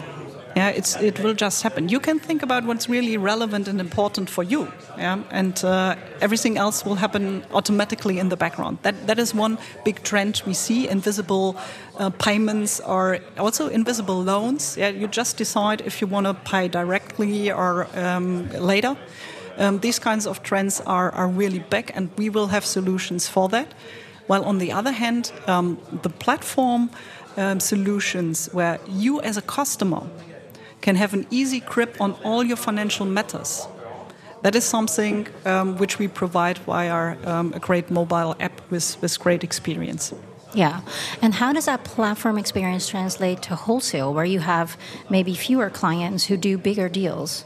Yeah, 0.54 0.68
it's 0.68 0.96
it 0.96 1.18
will 1.20 1.34
just 1.34 1.62
happen. 1.62 1.88
You 1.88 2.00
can 2.00 2.18
think 2.18 2.42
about 2.42 2.64
what's 2.64 2.88
really 2.88 3.16
relevant 3.16 3.68
and 3.68 3.80
important 3.80 4.30
for 4.30 4.44
you, 4.44 4.68
yeah, 4.98 5.18
and 5.30 5.64
uh, 5.64 5.96
everything 6.20 6.58
else 6.58 6.84
will 6.84 6.96
happen 6.96 7.42
automatically 7.54 8.18
in 8.18 8.28
the 8.28 8.36
background. 8.36 8.78
That 8.82 9.06
that 9.06 9.18
is 9.18 9.34
one 9.34 9.56
big 9.84 10.02
trend 10.02 10.42
we 10.46 10.54
see. 10.54 10.88
Invisible 10.88 11.56
uh, 11.98 12.10
payments 12.10 12.80
are 12.80 13.20
also 13.38 13.68
invisible 13.68 14.22
loans. 14.22 14.76
Yeah, 14.76 14.88
you 14.88 15.08
just 15.08 15.38
decide 15.38 15.80
if 15.86 16.02
you 16.02 16.06
want 16.06 16.26
to 16.26 16.34
pay 16.34 16.68
directly 16.68 17.50
or 17.50 17.86
um, 17.94 18.48
later. 18.50 18.96
Um, 19.58 19.80
these 19.80 19.98
kinds 19.98 20.26
of 20.26 20.42
trends 20.42 20.80
are, 20.86 21.10
are 21.14 21.28
really 21.28 21.64
big, 21.70 21.92
and 21.94 22.08
we 22.16 22.30
will 22.30 22.48
have 22.48 22.64
solutions 22.64 23.28
for 23.28 23.48
that. 23.48 23.74
While 24.26 24.44
on 24.44 24.58
the 24.58 24.72
other 24.72 24.92
hand, 24.92 25.32
um, 25.46 25.78
the 26.02 26.08
platform 26.08 26.90
um, 27.36 27.60
solutions 27.60 28.48
where 28.52 28.78
you 28.88 29.20
as 29.20 29.36
a 29.36 29.42
customer 29.42 30.02
can 30.82 30.96
have 30.96 31.14
an 31.14 31.26
easy 31.30 31.60
grip 31.60 32.00
on 32.00 32.12
all 32.24 32.44
your 32.44 32.58
financial 32.58 33.06
matters. 33.06 33.66
That 34.42 34.54
is 34.56 34.64
something 34.64 35.28
um, 35.46 35.78
which 35.78 35.98
we 35.98 36.08
provide 36.08 36.58
via 36.58 37.16
um, 37.24 37.54
a 37.54 37.60
great 37.60 37.90
mobile 37.90 38.34
app 38.40 38.60
with, 38.70 39.00
with 39.00 39.18
great 39.20 39.44
experience. 39.44 40.12
Yeah. 40.54 40.80
And 41.22 41.34
how 41.34 41.52
does 41.52 41.64
that 41.64 41.84
platform 41.84 42.36
experience 42.38 42.88
translate 42.88 43.40
to 43.42 43.54
wholesale, 43.54 44.12
where 44.12 44.24
you 44.24 44.40
have 44.40 44.76
maybe 45.08 45.34
fewer 45.34 45.70
clients 45.70 46.24
who 46.24 46.36
do 46.36 46.58
bigger 46.58 46.88
deals? 46.88 47.44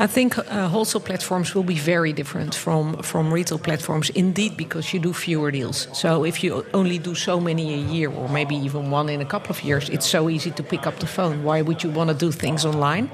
I 0.00 0.06
think 0.06 0.38
uh, 0.38 0.68
wholesale 0.68 1.00
platforms 1.00 1.56
will 1.56 1.64
be 1.64 1.74
very 1.74 2.12
different 2.12 2.54
from, 2.54 3.02
from 3.02 3.32
retail 3.32 3.58
platforms, 3.58 4.10
indeed, 4.10 4.56
because 4.56 4.94
you 4.94 5.00
do 5.00 5.12
fewer 5.12 5.50
deals. 5.50 5.88
So 5.92 6.24
if 6.24 6.44
you 6.44 6.64
only 6.72 6.98
do 6.98 7.16
so 7.16 7.40
many 7.40 7.74
a 7.74 7.78
year, 7.78 8.08
or 8.08 8.28
maybe 8.28 8.54
even 8.54 8.92
one 8.92 9.08
in 9.08 9.20
a 9.20 9.24
couple 9.24 9.50
of 9.50 9.64
years, 9.64 9.88
it's 9.88 10.06
so 10.06 10.28
easy 10.28 10.52
to 10.52 10.62
pick 10.62 10.86
up 10.86 11.00
the 11.00 11.08
phone. 11.08 11.42
Why 11.42 11.62
would 11.62 11.82
you 11.82 11.90
want 11.90 12.10
to 12.10 12.14
do 12.14 12.30
things 12.30 12.64
online? 12.64 13.10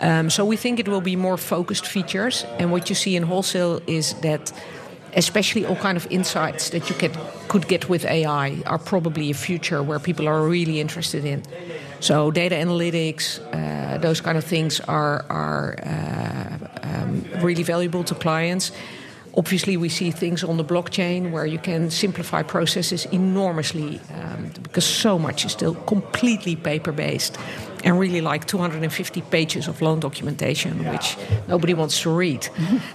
Um, 0.00 0.28
so 0.28 0.44
we 0.44 0.56
think 0.56 0.78
it 0.78 0.88
will 0.88 1.00
be 1.00 1.16
more 1.16 1.38
focused 1.38 1.86
features, 1.86 2.44
and 2.58 2.70
what 2.70 2.90
you 2.90 2.94
see 2.94 3.16
in 3.16 3.22
wholesale 3.22 3.80
is 3.86 4.12
that 4.20 4.52
especially 5.16 5.64
all 5.64 5.76
kind 5.76 5.96
of 5.96 6.06
insights 6.10 6.70
that 6.70 6.90
you 6.90 6.96
get, 6.96 7.16
could 7.48 7.66
get 7.66 7.88
with 7.88 8.04
AI 8.04 8.62
are 8.66 8.78
probably 8.78 9.30
a 9.30 9.34
future 9.34 9.82
where 9.82 9.98
people 9.98 10.28
are 10.28 10.46
really 10.46 10.80
interested 10.80 11.24
in. 11.24 11.42
So 12.04 12.30
data 12.30 12.54
analytics, 12.54 13.40
uh, 13.54 13.96
those 13.96 14.20
kind 14.20 14.36
of 14.36 14.44
things 14.44 14.78
are 14.80 15.24
are 15.30 15.74
uh, 15.82 16.58
um, 16.82 17.24
really 17.40 17.62
valuable 17.62 18.04
to 18.04 18.14
clients. 18.14 18.72
Obviously, 19.36 19.78
we 19.78 19.88
see 19.88 20.10
things 20.10 20.44
on 20.44 20.58
the 20.58 20.64
blockchain 20.64 21.30
where 21.32 21.46
you 21.46 21.58
can 21.58 21.90
simplify 21.90 22.42
processes 22.42 23.06
enormously 23.06 24.00
um, 24.20 24.50
because 24.62 24.84
so 24.84 25.18
much 25.18 25.46
is 25.46 25.52
still 25.52 25.74
completely 25.86 26.56
paper 26.56 26.92
based 26.92 27.38
and 27.84 27.98
really 27.98 28.20
like 28.20 28.44
250 28.44 29.22
pages 29.30 29.66
of 29.66 29.80
loan 29.80 30.00
documentation, 30.00 30.84
which 30.92 31.16
nobody 31.48 31.72
wants 31.72 32.02
to 32.02 32.10
read. 32.10 32.46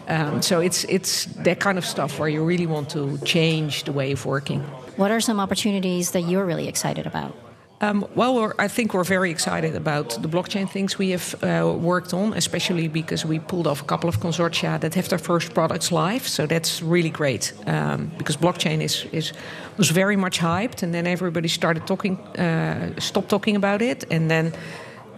um, 0.08 0.44
so 0.44 0.60
it's 0.60 0.84
it's 0.84 1.25
that 1.44 1.60
kind 1.60 1.80
of 1.80 1.86
stuff 1.86 2.20
where 2.20 2.30
you 2.30 2.46
really 2.46 2.68
want 2.68 2.89
to 2.92 3.18
change 3.25 3.86
the 3.86 3.92
way 3.92 4.12
of 4.12 4.24
working. 4.25 4.62
What 4.98 5.10
are 5.10 5.22
some 5.22 5.39
opportunities 5.39 6.12
that 6.12 6.22
you're 6.30 6.46
really 6.46 6.68
excited 6.68 7.08
about? 7.08 7.49
Um, 7.81 8.05
well, 8.13 8.51
I 8.59 8.67
think 8.67 8.93
we're 8.93 9.05
very 9.05 9.31
excited 9.31 9.75
about 9.75 10.21
the 10.21 10.27
blockchain 10.27 10.69
things 10.69 10.98
we 10.98 11.12
have 11.12 11.36
uh, 11.41 11.74
worked 11.77 12.13
on, 12.13 12.33
especially 12.33 12.89
because 12.89 13.25
we 13.25 13.39
pulled 13.39 13.67
off 13.67 13.81
a 13.81 13.86
couple 13.86 14.09
of 14.09 14.19
consortia 14.19 14.79
that 14.79 14.95
have 14.95 15.07
their 15.07 15.19
first 15.19 15.53
products 15.53 15.89
live. 15.91 16.27
So 16.27 16.45
that's 16.45 16.81
really 16.81 17.09
great 17.09 17.53
um, 17.67 18.12
because 18.17 18.36
blockchain 18.36 18.81
is, 18.81 19.05
is 19.13 19.33
was 19.77 19.91
very 19.91 20.17
much 20.17 20.39
hyped, 20.39 20.83
and 20.83 20.93
then 20.93 21.07
everybody 21.07 21.48
started 21.48 21.88
talking, 21.88 22.17
uh, 22.38 23.00
stopped 23.00 23.29
talking 23.29 23.55
about 23.55 23.81
it, 23.81 24.03
and 24.12 24.29
then. 24.29 24.53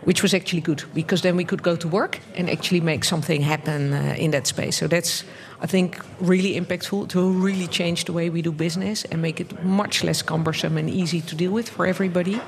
Which 0.04 0.24
was 0.24 0.34
actually 0.34 0.62
good 0.62 0.84
because 0.94 1.22
then 1.22 1.36
we 1.36 1.44
could 1.44 1.62
go 1.62 1.76
to 1.76 1.88
work 1.88 2.20
and 2.36 2.50
actually 2.50 2.82
make 2.82 3.04
something 3.04 3.44
happen 3.44 3.94
uh, 3.94 4.16
in 4.18 4.32
that 4.32 4.48
space. 4.48 4.78
So 4.78 4.88
that's, 4.88 5.24
I 5.62 5.68
think, 5.68 6.00
really 6.20 6.60
impactful 6.60 7.10
to 7.10 7.30
really 7.30 7.68
change 7.68 8.06
the 8.06 8.14
way 8.14 8.30
we 8.32 8.42
do 8.42 8.52
business 8.52 9.06
and 9.06 9.22
make 9.22 9.40
it 9.40 9.64
much 9.64 10.04
less 10.04 10.24
cumbersome 10.24 10.80
and 10.80 10.90
easy 10.90 11.22
to 11.22 11.36
deal 11.36 11.52
with 11.52 11.70
for 11.70 11.86
everybody. 11.86 12.42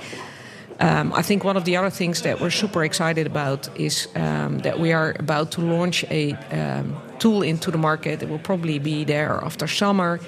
Um, 0.79 1.13
I 1.13 1.22
think 1.22 1.43
one 1.43 1.55
of 1.55 1.63
the 1.63 1.77
other 1.77 1.91
things 1.91 2.22
that 2.22 2.39
we're 2.41 2.50
super 2.50 2.83
excited 2.83 3.27
about 3.27 3.69
is 3.79 4.07
um, 4.15 4.60
that 4.60 4.79
we 4.79 4.91
are 4.91 5.15
about 5.19 5.51
to 5.51 5.62
launch 5.62 6.03
a 6.10 6.33
um, 6.51 6.95
tool 7.19 7.43
into 7.43 7.72
the 7.72 7.77
market. 7.77 8.24
It 8.24 8.29
will 8.29 8.39
probably 8.39 8.79
be 8.79 9.03
there 9.03 9.39
after 9.43 9.67
summer. 9.67 10.19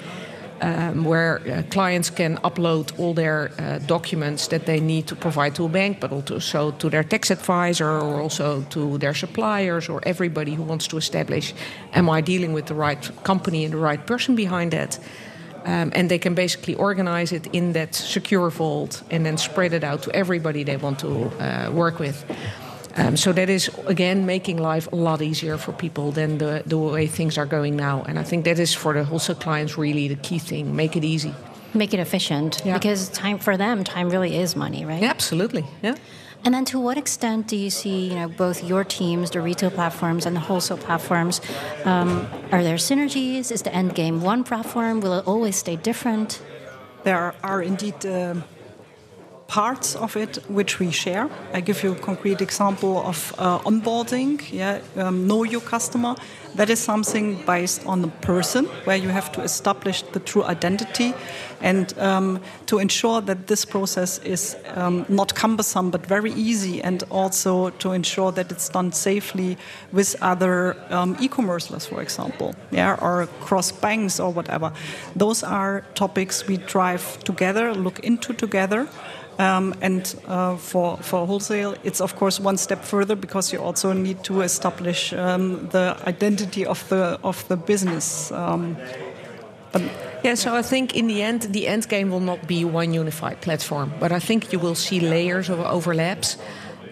Um, 0.62 1.04
where 1.04 1.42
uh, 1.46 1.62
clients 1.68 2.08
can 2.08 2.38
upload 2.38 2.98
all 2.98 3.12
their 3.12 3.50
uh, 3.58 3.78
documents 3.86 4.48
that 4.48 4.64
they 4.64 4.80
need 4.80 5.06
to 5.08 5.14
provide 5.14 5.54
to 5.56 5.66
a 5.66 5.68
bank, 5.68 6.00
but 6.00 6.10
also 6.10 6.70
to 6.70 6.88
their 6.88 7.04
tax 7.04 7.30
advisor 7.30 7.90
or 7.90 8.22
also 8.22 8.62
to 8.70 8.96
their 8.96 9.12
suppliers 9.12 9.90
or 9.90 10.00
everybody 10.04 10.54
who 10.54 10.62
wants 10.62 10.86
to 10.88 10.96
establish 10.96 11.52
am 11.92 12.08
I 12.08 12.22
dealing 12.22 12.54
with 12.54 12.66
the 12.66 12.74
right 12.74 13.10
company 13.22 13.64
and 13.64 13.74
the 13.74 13.78
right 13.78 14.06
person 14.06 14.34
behind 14.34 14.72
that? 14.72 14.98
Um, 15.66 15.90
and 15.94 16.08
they 16.08 16.18
can 16.18 16.34
basically 16.34 16.76
organize 16.76 17.32
it 17.32 17.48
in 17.52 17.72
that 17.72 17.94
secure 17.94 18.50
vault 18.50 19.02
and 19.10 19.26
then 19.26 19.36
spread 19.36 19.72
it 19.72 19.82
out 19.82 20.02
to 20.02 20.10
everybody 20.12 20.62
they 20.62 20.76
want 20.76 21.00
to 21.00 21.26
uh, 21.42 21.70
work 21.72 21.98
with. 21.98 22.24
Um, 22.98 23.16
so 23.16 23.32
that 23.32 23.48
is 23.50 23.70
again 23.86 24.24
making 24.26 24.56
life 24.58 24.88
a 24.92 24.96
lot 24.96 25.20
easier 25.20 25.58
for 25.58 25.72
people 25.72 26.12
than 26.12 26.38
the, 26.38 26.62
the 26.66 26.78
way 26.78 27.06
things 27.06 27.36
are 27.38 27.46
going 27.46 27.76
now. 27.76 28.02
And 28.08 28.18
I 28.18 28.22
think 28.22 28.44
that 28.44 28.58
is 28.58 28.72
for 28.74 28.94
the 28.94 29.04
wholesale 29.04 29.36
clients 29.36 29.76
really 29.76 30.08
the 30.08 30.16
key 30.16 30.38
thing: 30.38 30.74
make 30.74 30.96
it 30.96 31.04
easy. 31.04 31.34
Make 31.74 31.92
it 31.92 32.00
efficient 32.00 32.62
Yeah. 32.64 32.74
because 32.74 33.10
time 33.10 33.38
for 33.38 33.56
them, 33.58 33.84
time 33.84 34.08
really 34.08 34.36
is 34.38 34.56
money, 34.56 34.84
right? 34.86 35.02
Yeah, 35.02 35.10
absolutely. 35.10 35.64
Yeah. 35.82 35.96
And 36.44 36.54
then, 36.54 36.64
to 36.66 36.78
what 36.78 36.96
extent 36.96 37.48
do 37.48 37.56
you 37.56 37.70
see, 37.70 38.08
you 38.08 38.14
know, 38.14 38.28
both 38.28 38.62
your 38.64 38.84
teams, 38.84 39.30
the 39.30 39.40
retail 39.40 39.70
platforms 39.70 40.26
and 40.26 40.34
the 40.36 40.40
wholesale 40.40 40.78
platforms? 40.78 41.40
Um, 41.84 42.26
are 42.52 42.62
there 42.62 42.76
synergies? 42.76 43.50
Is 43.50 43.62
the 43.62 43.74
end 43.74 43.94
game 43.94 44.22
one 44.22 44.44
platform? 44.44 45.00
Will 45.00 45.18
it 45.18 45.26
always 45.26 45.56
stay 45.56 45.76
different? 45.76 46.40
There 47.04 47.34
are 47.42 47.62
indeed 47.62 48.04
um 48.06 48.44
parts 49.56 49.96
of 49.96 50.16
it 50.16 50.36
which 50.48 50.78
we 50.78 50.90
share. 50.90 51.30
I 51.54 51.62
give 51.62 51.82
you 51.82 51.92
a 51.92 51.94
concrete 51.94 52.42
example 52.42 52.98
of 52.98 53.34
uh, 53.38 53.58
onboarding. 53.60 54.38
Yeah, 54.52 54.80
um, 54.96 55.26
know 55.26 55.44
your 55.44 55.62
customer. 55.62 56.14
That 56.56 56.68
is 56.70 56.78
something 56.78 57.36
based 57.46 57.86
on 57.86 58.02
the 58.02 58.08
person, 58.08 58.66
where 58.84 58.96
you 58.96 59.08
have 59.08 59.30
to 59.32 59.42
establish 59.42 60.02
the 60.12 60.20
true 60.20 60.44
identity, 60.44 61.14
and 61.62 61.98
um, 61.98 62.40
to 62.66 62.78
ensure 62.78 63.22
that 63.22 63.46
this 63.46 63.64
process 63.64 64.18
is 64.24 64.56
um, 64.74 65.04
not 65.08 65.34
cumbersome 65.34 65.90
but 65.90 66.06
very 66.06 66.32
easy, 66.32 66.82
and 66.82 67.02
also 67.10 67.70
to 67.78 67.92
ensure 67.92 68.32
that 68.32 68.52
it's 68.52 68.68
done 68.68 68.92
safely 68.92 69.56
with 69.92 70.16
other 70.20 70.76
um, 70.90 71.16
e-commercelers, 71.20 71.88
for 71.88 72.02
example, 72.02 72.54
yeah, 72.70 72.98
or 73.00 73.26
cross 73.40 73.72
banks 73.72 74.20
or 74.20 74.32
whatever. 74.32 74.72
Those 75.18 75.42
are 75.42 75.82
topics 75.94 76.46
we 76.46 76.58
drive 76.58 77.04
together, 77.24 77.74
look 77.74 77.98
into 78.00 78.34
together. 78.34 78.86
Um, 79.38 79.74
and 79.82 80.14
uh, 80.26 80.56
for, 80.56 80.96
for 80.98 81.26
wholesale, 81.26 81.74
it's 81.84 82.00
of 82.00 82.16
course 82.16 82.40
one 82.40 82.56
step 82.56 82.82
further 82.84 83.14
because 83.14 83.52
you 83.52 83.60
also 83.60 83.92
need 83.92 84.24
to 84.24 84.40
establish 84.40 85.12
um, 85.12 85.68
the 85.68 85.96
identity 86.06 86.64
of 86.64 86.88
the 86.88 87.18
of 87.22 87.46
the 87.48 87.56
business. 87.56 88.32
Um, 88.32 88.76
but 89.72 89.82
Yeah, 90.26 90.34
so 90.34 90.56
I 90.56 90.62
think 90.62 90.96
in 90.96 91.06
the 91.06 91.22
end, 91.22 91.42
the 91.52 91.68
end 91.68 91.88
game 91.88 92.10
will 92.10 92.24
not 92.24 92.48
be 92.48 92.64
one 92.64 92.92
unified 92.92 93.40
platform, 93.40 93.92
but 94.00 94.10
I 94.10 94.18
think 94.18 94.52
you 94.52 94.58
will 94.58 94.74
see 94.74 94.98
layers 94.98 95.48
of 95.48 95.60
overlaps. 95.60 96.36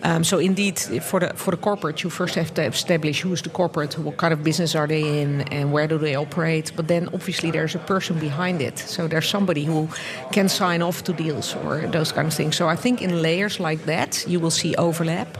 Um, 0.04 0.23
so 0.23 0.38
indeed, 0.38 0.78
for 1.02 1.20
the 1.20 1.32
for 1.34 1.50
the 1.50 1.56
corporate, 1.56 2.02
you 2.04 2.11
first 2.11 2.34
have 2.34 2.52
to 2.54 2.62
establish 2.62 3.23
who 3.23 3.32
is 3.32 3.40
the 3.40 3.49
corporate, 3.49 3.99
what 3.99 4.18
kind 4.18 4.34
of 4.34 4.44
business 4.44 4.75
are 4.75 4.87
they 4.87 5.23
in, 5.23 5.40
and 5.50 5.73
where 5.73 5.88
do 5.88 5.96
they 5.96 6.14
operate. 6.14 6.73
But 6.76 6.88
then 6.88 7.08
obviously 7.14 7.50
there's 7.50 7.75
a 7.75 7.78
person 7.78 8.18
behind 8.18 8.61
it, 8.61 8.78
so 8.78 9.08
there's 9.08 9.28
somebody 9.28 9.64
who 9.64 9.88
can 10.30 10.49
sign 10.50 10.82
off 10.82 11.04
to 11.04 11.14
deals 11.14 11.56
or 11.56 11.87
those 11.87 12.12
kind 12.12 12.28
of 12.28 12.34
things. 12.34 12.54
So 12.54 12.68
I 12.68 12.76
think 12.76 13.00
in 13.00 13.23
layers 13.23 13.58
like 13.58 13.87
that, 13.87 14.25
you 14.28 14.40
will 14.40 14.50
see 14.50 14.75
overlap. 14.76 15.38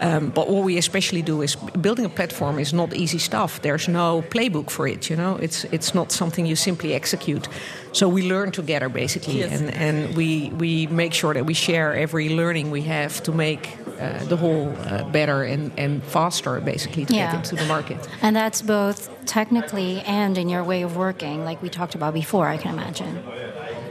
Um, 0.00 0.30
but 0.30 0.48
what 0.48 0.64
we 0.64 0.78
especially 0.78 1.22
do 1.22 1.42
is 1.42 1.56
building 1.80 2.04
a 2.04 2.08
platform 2.08 2.58
is 2.58 2.72
not 2.72 2.94
easy 2.94 3.18
stuff. 3.18 3.60
There's 3.62 3.88
no 3.88 4.22
playbook 4.30 4.70
for 4.70 4.86
it. 4.88 5.08
You 5.10 5.16
know, 5.16 5.36
it's 5.42 5.64
it's 5.72 5.92
not 5.94 6.12
something 6.12 6.46
you 6.46 6.56
simply 6.56 6.94
execute. 6.94 7.48
So 7.92 8.08
we 8.08 8.22
learn 8.22 8.50
together 8.52 8.88
basically, 8.88 9.38
Yes. 9.38 9.52
and 9.60 9.70
and 9.74 10.16
we 10.16 10.50
we 10.60 10.86
make 10.86 11.12
sure 11.14 11.34
that 11.34 11.46
we 11.46 11.54
share 11.54 11.94
every 12.02 12.28
learning 12.28 12.70
we 12.70 12.82
have 12.82 13.22
to 13.22 13.32
make 13.32 13.76
uh, 14.00 14.24
the 14.28 14.36
whole 14.36 14.68
uh, 14.68 15.02
better 15.12 15.42
and 15.42 15.72
and 15.78 16.02
faster 16.02 16.60
basically 16.60 17.04
to 17.06 17.14
Yeah. 17.14 17.26
get 17.32 17.34
into 17.34 17.56
the 17.56 17.66
market. 17.66 18.08
And 18.22 18.36
that's 18.36 18.62
both 18.62 19.08
technically 19.26 20.00
and 20.06 20.38
in 20.38 20.48
your 20.48 20.64
way 20.64 20.84
of 20.84 20.96
working, 20.96 21.44
like 21.48 21.62
we 21.62 21.68
talked 21.68 21.94
about 21.94 22.14
before, 22.14 22.54
I 22.54 22.58
can 22.58 22.74
imagine. 22.74 23.22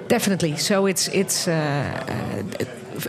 Definitely. 0.07 0.57
So 0.57 0.87
it's 0.87 1.07
it's 1.09 1.47
uh, 1.47 1.51
uh, 1.53 2.65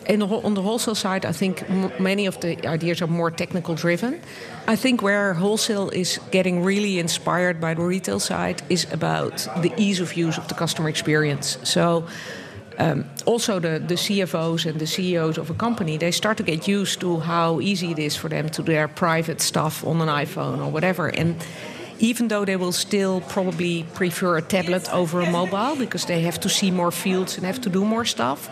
in 0.07 0.21
the, 0.21 0.27
on 0.27 0.55
the 0.55 0.63
wholesale 0.63 0.95
side. 0.95 1.25
I 1.25 1.33
think 1.33 1.63
m- 1.71 1.93
many 1.99 2.27
of 2.27 2.41
the 2.41 2.67
ideas 2.67 3.03
are 3.03 3.07
more 3.07 3.31
technical 3.31 3.75
driven. 3.75 4.21
I 4.67 4.77
think 4.77 5.03
where 5.03 5.35
wholesale 5.35 5.91
is 5.91 6.21
getting 6.31 6.63
really 6.63 6.99
inspired 6.99 7.61
by 7.61 7.75
the 7.75 7.83
retail 7.83 8.21
side 8.21 8.63
is 8.69 8.87
about 8.93 9.49
the 9.63 9.73
ease 9.77 10.01
of 10.01 10.17
use 10.17 10.39
of 10.39 10.49
the 10.49 10.55
customer 10.55 10.89
experience. 10.89 11.59
So. 11.63 12.07
Um, 12.81 13.07
also, 13.27 13.59
the, 13.59 13.81
the 13.81 13.97
CFOs 13.97 14.65
and 14.65 14.79
the 14.79 14.87
CEOs 14.87 15.37
of 15.37 15.51
a 15.51 15.55
company 15.55 15.97
they 15.97 16.13
start 16.13 16.37
to 16.37 16.45
get 16.45 16.69
used 16.69 17.01
to 17.01 17.19
how 17.19 17.61
easy 17.61 17.91
it 17.91 17.99
is 17.99 18.15
for 18.15 18.29
them 18.29 18.49
to 18.51 18.63
do 18.63 18.73
their 18.73 18.87
private 18.87 19.41
stuff 19.41 19.85
on 19.85 20.01
an 20.01 20.07
iPhone 20.07 20.65
or 20.65 20.71
whatever, 20.71 21.09
and 21.09 21.35
even 21.99 22.29
though 22.29 22.45
they 22.45 22.57
will 22.57 22.73
still 22.73 23.21
probably 23.23 23.85
prefer 23.95 24.37
a 24.37 24.43
tablet 24.43 24.93
over 24.93 25.21
a 25.21 25.31
mobile 25.31 25.77
because 25.77 26.05
they 26.07 26.21
have 26.23 26.39
to 26.41 26.49
see 26.49 26.71
more 26.71 26.91
fields 26.91 27.37
and 27.37 27.47
have 27.47 27.61
to 27.61 27.71
do 27.71 27.85
more 27.85 28.05
stuff, 28.05 28.49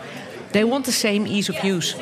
they 0.51 0.63
want 0.63 0.85
the 0.85 0.91
same 0.91 1.27
ease 1.27 1.49
of 1.49 1.63
use. 1.63 1.95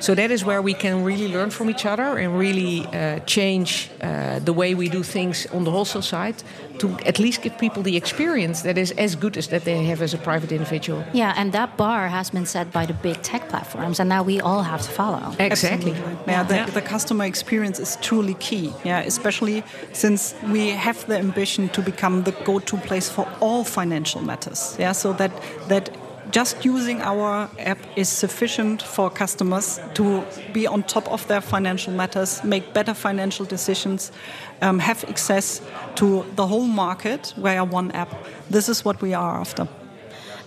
So 0.00 0.14
that 0.14 0.30
is 0.30 0.44
where 0.44 0.62
we 0.62 0.74
can 0.74 1.04
really 1.04 1.28
learn 1.28 1.50
from 1.50 1.68
each 1.68 1.84
other 1.84 2.18
and 2.18 2.38
really 2.38 2.86
uh, 2.86 3.18
change 3.26 3.90
uh, 4.00 4.38
the 4.38 4.52
way 4.52 4.74
we 4.74 4.88
do 4.88 5.02
things 5.02 5.46
on 5.46 5.64
the 5.64 5.70
wholesale 5.70 6.02
side 6.02 6.36
to 6.78 6.96
at 7.04 7.18
least 7.18 7.42
give 7.42 7.58
people 7.58 7.82
the 7.82 7.96
experience 7.96 8.62
that 8.62 8.78
is 8.78 8.92
as 8.92 9.16
good 9.16 9.36
as 9.36 9.48
that 9.48 9.64
they 9.64 9.84
have 9.84 10.00
as 10.00 10.14
a 10.14 10.18
private 10.18 10.52
individual. 10.52 11.04
Yeah, 11.12 11.34
and 11.36 11.52
that 11.52 11.76
bar 11.76 12.08
has 12.08 12.30
been 12.30 12.46
set 12.46 12.72
by 12.72 12.86
the 12.86 12.94
big 12.94 13.20
tech 13.22 13.48
platforms, 13.48 13.98
and 13.98 14.08
now 14.08 14.22
we 14.22 14.40
all 14.40 14.62
have 14.62 14.82
to 14.82 14.90
follow. 14.90 15.34
Exactly. 15.40 15.92
Yeah, 16.26 16.44
the, 16.44 16.70
the 16.72 16.82
customer 16.82 17.24
experience 17.24 17.80
is 17.80 17.96
truly 18.00 18.34
key. 18.34 18.72
Yeah, 18.84 19.00
especially 19.00 19.64
since 19.92 20.34
we 20.52 20.68
have 20.68 21.04
the 21.06 21.18
ambition 21.18 21.68
to 21.70 21.82
become 21.82 22.22
the 22.22 22.32
go-to 22.44 22.76
place 22.76 23.10
for 23.10 23.26
all 23.40 23.64
financial 23.64 24.22
matters. 24.22 24.76
Yeah, 24.78 24.92
so 24.92 25.12
that 25.14 25.32
that 25.68 25.90
just 26.30 26.64
using 26.64 27.00
our 27.00 27.48
app 27.58 27.78
is 27.96 28.08
sufficient 28.08 28.82
for 28.82 29.10
customers 29.10 29.80
to 29.94 30.24
be 30.52 30.66
on 30.66 30.82
top 30.82 31.08
of 31.08 31.26
their 31.26 31.40
financial 31.40 31.92
matters, 31.92 32.42
make 32.44 32.72
better 32.72 32.94
financial 32.94 33.46
decisions, 33.46 34.12
um, 34.60 34.78
have 34.78 35.04
access 35.08 35.62
to 35.94 36.24
the 36.36 36.46
whole 36.46 36.66
market 36.66 37.34
via 37.36 37.64
one 37.64 37.90
app. 37.92 38.14
This 38.50 38.68
is 38.68 38.84
what 38.84 39.00
we 39.00 39.14
are 39.14 39.40
after. 39.40 39.68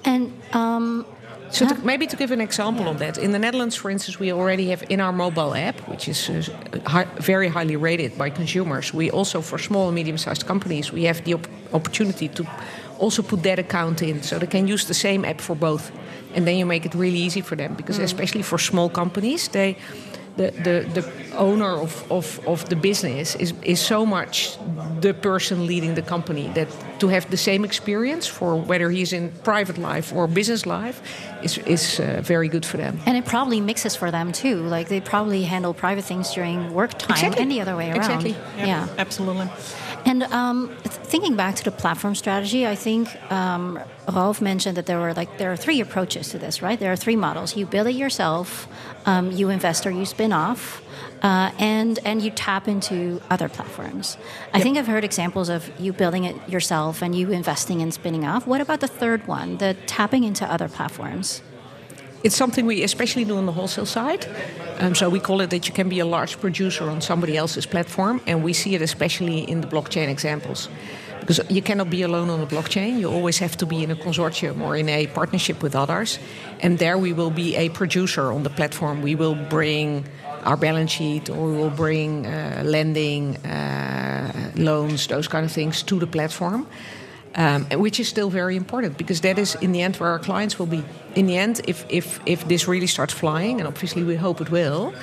And 0.05 0.31
um, 0.53 1.05
So 1.51 1.67
to, 1.67 1.75
maybe 1.85 2.07
to 2.07 2.15
give 2.15 2.31
an 2.31 2.41
example 2.41 2.87
of 2.87 2.97
that, 2.99 3.17
in 3.17 3.31
the 3.31 3.39
Netherlands, 3.39 3.75
for 3.75 3.91
instance, 3.91 4.19
we 4.19 4.31
already 4.31 4.69
have 4.69 4.83
in 4.89 5.01
our 5.01 5.11
mobile 5.11 5.53
app, 5.53 5.75
which 5.89 6.07
is 6.07 6.29
uh, 6.29 6.53
hi, 6.85 7.03
very 7.19 7.49
highly 7.49 7.75
rated 7.75 8.17
by 8.17 8.29
consumers. 8.29 8.93
We 8.93 9.11
also, 9.11 9.41
for 9.41 9.59
small 9.59 9.87
and 9.87 9.95
medium-sized 9.95 10.45
companies, 10.45 10.93
we 10.93 11.03
have 11.03 11.21
the 11.25 11.33
op- 11.33 11.47
opportunity 11.73 12.29
to 12.29 12.45
also 13.01 13.21
put 13.23 13.41
that 13.43 13.59
account 13.59 14.01
in, 14.01 14.21
so 14.23 14.37
they 14.37 14.47
can 14.47 14.67
use 14.67 14.85
the 14.85 14.93
same 14.93 15.25
app 15.25 15.41
for 15.41 15.55
both, 15.55 15.91
and 16.35 16.45
then 16.45 16.55
you 16.55 16.65
make 16.65 16.85
it 16.85 16.93
really 16.95 17.17
easy 17.25 17.41
for 17.41 17.57
them 17.57 17.73
because, 17.75 17.99
especially 18.03 18.43
for 18.43 18.59
small 18.59 18.89
companies, 18.89 19.47
they. 19.49 19.75
The, 20.37 20.51
the, 20.63 21.01
the 21.01 21.35
owner 21.35 21.81
of, 21.81 22.09
of, 22.09 22.39
of 22.47 22.63
the 22.69 22.75
business 22.75 23.35
is, 23.35 23.53
is 23.63 23.81
so 23.81 24.05
much 24.05 24.57
the 25.01 25.13
person 25.13 25.67
leading 25.67 25.93
the 25.95 26.01
company 26.01 26.47
that 26.53 26.67
to 26.99 27.09
have 27.09 27.29
the 27.29 27.37
same 27.37 27.65
experience 27.65 28.27
for 28.27 28.55
whether 28.55 28.89
he's 28.89 29.11
in 29.11 29.29
private 29.43 29.77
life 29.77 30.13
or 30.15 30.27
business 30.27 30.65
life 30.65 31.01
is, 31.43 31.57
is 31.57 31.99
uh, 31.99 32.21
very 32.23 32.47
good 32.47 32.65
for 32.65 32.77
them. 32.77 32.97
and 33.05 33.17
it 33.17 33.25
probably 33.25 33.59
mixes 33.59 33.93
for 33.97 34.09
them 34.09 34.31
too. 34.31 34.55
Like 34.75 34.87
they 34.87 35.01
probably 35.01 35.43
handle 35.43 35.73
private 35.73 36.05
things 36.05 36.33
during 36.33 36.73
work 36.73 36.91
time 36.97 37.11
Exactly. 37.17 37.41
and 37.41 37.51
the 37.51 37.59
other 37.61 37.75
way 37.75 37.89
around. 37.89 37.97
Exactly. 37.97 38.35
Yeah. 38.57 38.87
absolutely. 38.97 39.49
And 40.05 40.23
um, 40.23 40.75
thinking 40.83 41.35
back 41.35 41.55
to 41.55 41.63
the 41.63 41.71
platform 41.71 42.15
strategy, 42.15 42.65
I 42.67 42.75
think 42.75 43.09
um, 43.31 43.79
Ralph 44.11 44.41
mentioned 44.41 44.77
that 44.77 44.85
there 44.85 44.99
were 44.99 45.13
like 45.13 45.37
there 45.37 45.51
are 45.51 45.57
three 45.57 45.79
approaches 45.81 46.29
to 46.29 46.39
this, 46.39 46.61
right? 46.61 46.79
There 46.79 46.91
are 46.91 46.95
three 46.95 47.15
models: 47.15 47.55
you 47.55 47.65
build 47.65 47.87
it 47.87 47.95
yourself, 47.95 48.67
um, 49.05 49.31
you 49.31 49.49
invest 49.49 49.85
or 49.85 49.91
you 49.91 50.05
spin 50.05 50.33
off, 50.33 50.81
uh, 51.21 51.51
and 51.59 51.99
and 52.05 52.21
you 52.21 52.31
tap 52.31 52.67
into 52.67 53.21
other 53.29 53.49
platforms. 53.49 54.17
I 54.53 54.61
think 54.61 54.77
I've 54.77 54.87
heard 54.87 55.03
examples 55.03 55.49
of 55.49 55.71
you 55.79 55.93
building 55.93 56.23
it 56.23 56.35
yourself 56.49 57.01
and 57.01 57.15
you 57.15 57.31
investing 57.31 57.81
and 57.81 57.93
spinning 57.93 58.25
off. 58.25 58.47
What 58.47 58.61
about 58.61 58.79
the 58.79 58.87
third 58.87 59.27
one, 59.27 59.57
the 59.57 59.75
tapping 59.85 60.23
into 60.23 60.45
other 60.45 60.67
platforms? 60.67 61.41
It's 62.23 62.35
something 62.35 62.65
we 62.65 62.83
especially 62.83 63.25
do 63.25 63.37
on 63.37 63.45
the 63.45 63.51
wholesale 63.51 63.85
side. 63.85 64.27
Um, 64.79 64.95
so 64.95 65.09
we 65.09 65.19
call 65.19 65.41
it 65.41 65.49
that 65.49 65.67
you 65.67 65.73
can 65.73 65.89
be 65.89 65.99
a 65.99 66.05
large 66.05 66.39
producer 66.39 66.89
on 66.89 67.01
somebody 67.01 67.35
else's 67.37 67.65
platform, 67.65 68.21
and 68.27 68.43
we 68.43 68.53
see 68.53 68.75
it 68.75 68.81
especially 68.81 69.39
in 69.49 69.61
the 69.61 69.67
blockchain 69.67 70.07
examples. 70.07 70.69
Because 71.19 71.39
you 71.49 71.61
cannot 71.61 71.89
be 71.89 72.01
alone 72.01 72.29
on 72.31 72.41
a 72.41 72.47
blockchain, 72.47 72.99
you 72.99 73.09
always 73.09 73.37
have 73.37 73.55
to 73.57 73.65
be 73.67 73.83
in 73.83 73.91
a 73.91 73.95
consortium 73.95 74.59
or 74.61 74.75
in 74.75 74.89
a 74.89 75.05
partnership 75.07 75.61
with 75.61 75.75
others. 75.75 76.17
And 76.61 76.79
there 76.79 76.97
we 76.97 77.13
will 77.13 77.29
be 77.29 77.55
a 77.55 77.69
producer 77.69 78.31
on 78.31 78.41
the 78.41 78.49
platform. 78.49 79.03
We 79.03 79.13
will 79.13 79.35
bring 79.35 80.05
our 80.43 80.57
balance 80.57 80.91
sheet 80.91 81.29
or 81.29 81.45
we 81.47 81.57
will 81.57 81.69
bring 81.69 82.25
uh, 82.25 82.63
lending, 82.65 83.37
uh, 83.45 84.51
loans, 84.55 85.07
those 85.07 85.27
kind 85.27 85.45
of 85.45 85.51
things 85.51 85.83
to 85.83 85.99
the 85.99 86.07
platform. 86.07 86.65
Um, 87.33 87.65
which 87.79 87.97
is 87.97 88.09
still 88.09 88.29
very 88.29 88.57
important 88.57 88.97
because 88.97 89.21
that 89.21 89.39
is 89.39 89.55
in 89.61 89.71
the 89.71 89.81
end 89.81 89.95
where 89.95 90.09
our 90.09 90.19
clients 90.19 90.59
will 90.59 90.65
be. 90.65 90.83
In 91.15 91.27
the 91.27 91.37
end, 91.37 91.61
if, 91.65 91.85
if, 91.87 92.19
if 92.25 92.45
this 92.49 92.67
really 92.67 92.87
starts 92.87 93.13
flying, 93.13 93.61
and 93.61 93.67
obviously 93.67 94.03
we 94.03 94.17
hope 94.17 94.41
it 94.41 94.49
will, 94.49 94.93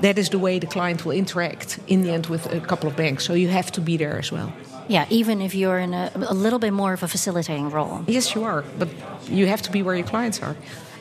that 0.00 0.18
is 0.18 0.28
the 0.30 0.38
way 0.38 0.58
the 0.58 0.66
client 0.66 1.04
will 1.04 1.12
interact 1.12 1.78
in 1.86 2.02
the 2.02 2.10
end 2.10 2.26
with 2.26 2.52
a 2.52 2.60
couple 2.60 2.88
of 2.88 2.96
banks. 2.96 3.24
So 3.24 3.34
you 3.34 3.48
have 3.48 3.70
to 3.72 3.80
be 3.80 3.96
there 3.96 4.18
as 4.18 4.32
well. 4.32 4.52
Yeah, 4.88 5.06
even 5.10 5.40
if 5.40 5.54
you're 5.54 5.78
in 5.78 5.94
a, 5.94 6.10
a 6.14 6.34
little 6.34 6.58
bit 6.58 6.72
more 6.72 6.92
of 6.92 7.02
a 7.02 7.08
facilitating 7.08 7.70
role. 7.70 8.04
Yes, 8.06 8.34
you 8.34 8.44
are, 8.44 8.64
but 8.78 8.88
you 9.28 9.46
have 9.46 9.62
to 9.62 9.70
be 9.70 9.82
where 9.82 9.94
your 9.94 10.06
clients 10.06 10.42
are. 10.42 10.56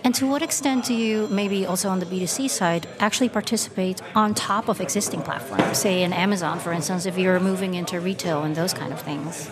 And 0.05 0.13
to 0.15 0.27
what 0.27 0.43
extent 0.43 0.85
do 0.85 0.93
you, 0.93 1.27
maybe 1.31 1.65
also 1.65 1.89
on 1.89 1.97
the 1.97 2.05
B2C 2.05 2.47
side, 2.47 2.85
actually 2.99 3.27
participate 3.27 4.03
on 4.13 4.35
top 4.35 4.69
of 4.69 4.79
existing 4.79 5.23
platforms? 5.23 5.79
Say 5.79 6.03
in 6.03 6.13
Amazon, 6.13 6.59
for 6.59 6.71
instance, 6.71 7.07
if 7.07 7.17
you're 7.17 7.39
moving 7.39 7.73
into 7.73 7.99
retail 7.99 8.43
and 8.43 8.55
those 8.55 8.71
kind 8.71 8.93
of 8.93 9.01
things. 9.01 9.47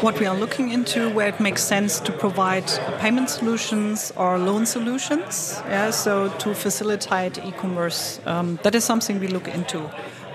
what 0.00 0.18
we 0.18 0.26
are 0.26 0.36
looking 0.36 0.70
into 0.70 1.08
where 1.10 1.28
it 1.28 1.40
makes 1.40 1.62
sense 1.62 2.00
to 2.00 2.12
provide 2.12 2.66
payment 2.98 3.30
solutions 3.30 4.12
or 4.16 4.38
loan 4.38 4.66
solutions 4.66 5.60
yeah 5.66 5.90
so 5.90 6.28
to 6.38 6.54
facilitate 6.54 7.38
e-commerce 7.38 8.20
um, 8.26 8.58
that 8.62 8.74
is 8.74 8.84
something 8.84 9.18
we 9.18 9.28
look 9.28 9.48
into 9.48 9.90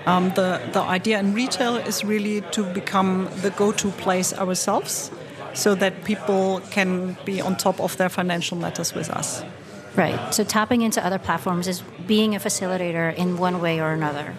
um, 0.06 0.30
the, 0.30 0.60
the 0.72 0.80
idea 0.80 1.18
in 1.20 1.32
retail 1.32 1.76
is 1.76 2.04
really 2.04 2.40
to 2.50 2.64
become 2.74 3.28
the 3.42 3.50
go-to 3.50 3.90
place 3.92 4.34
ourselves 4.34 5.10
so 5.54 5.74
that 5.74 6.04
people 6.04 6.60
can 6.70 7.16
be 7.24 7.40
on 7.40 7.56
top 7.56 7.80
of 7.80 7.96
their 7.96 8.08
financial 8.08 8.56
matters 8.58 8.94
with 8.94 9.10
us 9.10 9.42
Right. 9.96 10.34
So 10.34 10.42
tapping 10.42 10.82
into 10.82 11.04
other 11.04 11.18
platforms 11.18 11.68
is 11.68 11.82
being 12.06 12.34
a 12.34 12.40
facilitator 12.40 13.14
in 13.14 13.38
one 13.38 13.60
way 13.60 13.80
or 13.80 13.92
another. 13.92 14.34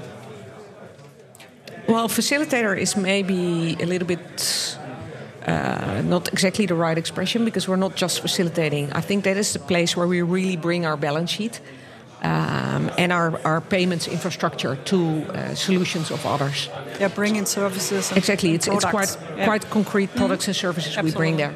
Well, 1.88 2.10
facilitator 2.10 2.78
is 2.78 2.98
maybe 2.98 3.78
a 3.80 3.86
little 3.86 4.08
bit 4.08 4.78
uh, 5.46 6.02
not 6.04 6.28
exactly 6.34 6.66
the 6.66 6.76
right 6.76 6.98
expression 6.98 7.46
because 7.46 7.68
we're 7.68 7.78
not 7.78 7.96
just 7.96 8.20
facilitating. 8.20 8.92
I 8.92 9.02
think 9.02 9.24
that 9.24 9.38
is 9.38 9.54
the 9.54 9.60
place 9.60 9.96
where 9.96 10.08
we 10.08 10.22
really 10.22 10.58
bring 10.58 10.86
our 10.86 10.98
balance 10.98 11.30
sheet 11.30 11.62
um, 12.22 12.92
and 12.98 13.12
our, 13.12 13.40
our 13.46 13.62
payments 13.62 14.08
infrastructure 14.08 14.76
to 14.76 14.98
uh, 14.98 15.56
solutions 15.56 16.12
of 16.12 16.26
others. 16.26 16.70
yeah 17.00 17.08
bringing 17.08 17.46
services 17.46 18.10
and 18.10 18.18
Exactly, 18.18 18.50
and 18.50 18.56
it's, 18.56 18.68
it's 18.68 18.86
quite. 18.86 19.18
Yeah. 19.38 19.46
quite 19.46 19.70
concrete 19.70 20.16
products 20.16 20.48
and 20.48 20.56
services 20.56 20.98
we 21.04 21.12
bring 21.12 21.38
there. 21.38 21.56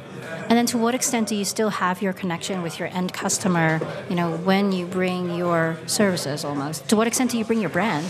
And 0.49 0.57
then 0.57 0.65
to 0.67 0.77
what 0.79 0.95
extent 0.95 1.27
do 1.27 1.35
you 1.35 1.45
still 1.45 1.69
have 1.69 2.01
your 2.01 2.11
connection 2.13 2.63
with 2.63 2.79
your 2.79 2.89
end 2.91 3.13
customer, 3.13 3.79
you 4.09 4.15
know, 4.15 4.35
when 4.37 4.71
you 4.71 4.87
bring 4.87 5.35
your 5.35 5.77
services 5.85 6.43
almost? 6.43 6.87
To 6.89 6.95
what 6.95 7.05
extent 7.07 7.31
do 7.31 7.37
you 7.37 7.45
bring 7.45 7.61
your 7.61 7.69
brand? 7.69 8.07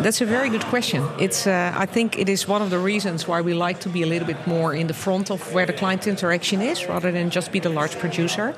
That's 0.00 0.22
a 0.22 0.24
very 0.24 0.48
good 0.48 0.64
question. 0.64 1.06
It's, 1.18 1.46
uh, 1.46 1.72
I 1.76 1.84
think 1.84 2.18
it 2.18 2.28
is 2.30 2.48
one 2.48 2.62
of 2.62 2.70
the 2.70 2.78
reasons 2.78 3.28
why 3.28 3.42
we 3.42 3.52
like 3.52 3.78
to 3.80 3.90
be 3.90 4.02
a 4.02 4.06
little 4.06 4.26
bit 4.26 4.46
more 4.46 4.74
in 4.74 4.86
the 4.86 4.94
front 4.94 5.30
of 5.30 5.52
where 5.52 5.66
the 5.66 5.74
client 5.74 6.06
interaction 6.06 6.62
is, 6.62 6.86
rather 6.88 7.12
than 7.12 7.28
just 7.28 7.52
be 7.52 7.60
the 7.60 7.68
large 7.68 7.98
producer. 7.98 8.54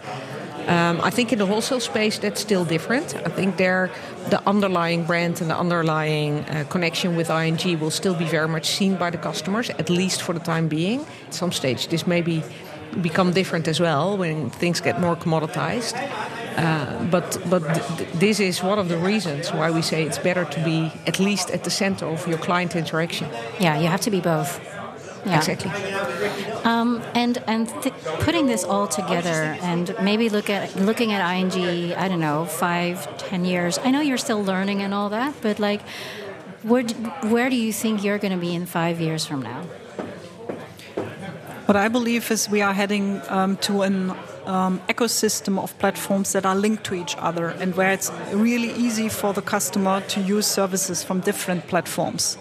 Um, 0.67 1.01
I 1.03 1.11
think 1.11 1.33
in 1.33 1.39
the 1.39 1.47
wholesale 1.47 1.81
space 1.81 2.19
that's 2.19 2.41
still 2.41 2.65
different. 2.65 3.15
I 3.17 3.29
think 3.29 3.57
there, 3.57 3.91
the 4.31 4.41
underlying 4.49 5.05
brand 5.05 5.41
and 5.41 5.51
the 5.51 5.57
underlying 5.57 6.41
uh, 6.41 6.65
connection 6.71 7.17
with 7.17 7.29
ING 7.31 7.79
will 7.81 7.91
still 7.91 8.15
be 8.15 8.25
very 8.25 8.49
much 8.49 8.67
seen 8.67 8.97
by 8.97 9.11
the 9.11 9.19
customers, 9.19 9.71
at 9.71 9.91
least 9.91 10.23
for 10.23 10.33
the 10.33 10.41
time 10.41 10.69
being. 10.69 11.05
At 11.27 11.35
some 11.35 11.53
stage, 11.53 11.89
this 11.89 12.07
may 12.07 12.23
be 12.23 12.43
become 13.03 13.33
different 13.33 13.67
as 13.69 13.81
well 13.81 14.17
when 14.17 14.51
things 14.51 14.81
get 14.81 15.01
more 15.01 15.17
commoditized. 15.17 15.95
Uh, 16.57 17.05
but 17.11 17.37
but 17.51 17.63
th- 17.75 18.09
this 18.13 18.39
is 18.39 18.63
one 18.63 18.79
of 18.79 18.89
the 18.89 18.97
reasons 18.97 19.51
why 19.53 19.71
we 19.71 19.83
say 19.83 20.05
it's 20.05 20.19
better 20.19 20.45
to 20.45 20.65
be 20.65 20.93
at 21.07 21.19
least 21.19 21.51
at 21.51 21.65
the 21.65 21.71
center 21.71 22.07
of 22.07 22.27
your 22.29 22.39
client 22.39 22.77
interaction. 22.77 23.29
Yeah, 23.59 23.79
you 23.81 23.89
have 23.89 24.01
to 24.03 24.11
be 24.11 24.21
both. 24.21 24.61
Yeah. 25.27 25.39
Exactly. 25.39 25.71
Um, 26.65 27.03
and 27.15 27.43
and 27.47 27.69
th- 27.83 27.95
putting 28.21 28.47
this 28.47 28.65
all 28.65 28.87
together, 28.87 29.57
and 29.63 29.95
maybe 30.03 30.29
look 30.29 30.51
at 30.51 30.77
looking 30.77 31.13
at 31.13 31.21
ING. 31.35 31.95
I 31.95 32.09
don't 32.09 32.21
know, 32.21 32.45
five, 32.45 33.17
ten 33.17 33.45
years. 33.45 33.79
I 33.79 33.91
know 33.91 34.01
you're 34.01 34.19
still 34.19 34.45
learning 34.45 34.83
and 34.83 34.93
all 34.93 35.09
that, 35.11 35.35
but 35.41 35.59
like, 35.59 35.81
where 36.63 36.85
where 37.33 37.49
do 37.49 37.57
you 37.57 37.73
think 37.73 38.05
you're 38.05 38.19
going 38.19 38.33
to 38.33 38.41
be 38.41 38.55
in 38.55 38.67
five 38.67 39.01
years 39.01 39.25
from 39.25 39.43
now? 39.43 39.63
What 41.67 41.77
I 41.77 41.89
believe 41.89 42.31
is 42.31 42.51
we 42.51 42.61
are 42.61 42.75
heading 42.75 43.23
um, 43.29 43.57
to 43.59 43.83
an 43.83 44.11
um, 44.45 44.81
ecosystem 44.89 45.59
of 45.59 45.79
platforms 45.79 46.33
that 46.33 46.45
are 46.45 46.55
linked 46.55 46.85
to 46.85 46.95
each 46.95 47.17
other 47.19 47.49
and 47.49 47.75
where 47.75 47.91
it's 47.91 48.13
really 48.33 48.71
easy 48.73 49.09
for 49.09 49.33
the 49.33 49.41
customer 49.41 50.03
to 50.09 50.21
use 50.21 50.47
services 50.47 51.03
from 51.03 51.21
different 51.21 51.67
platforms. 51.67 52.37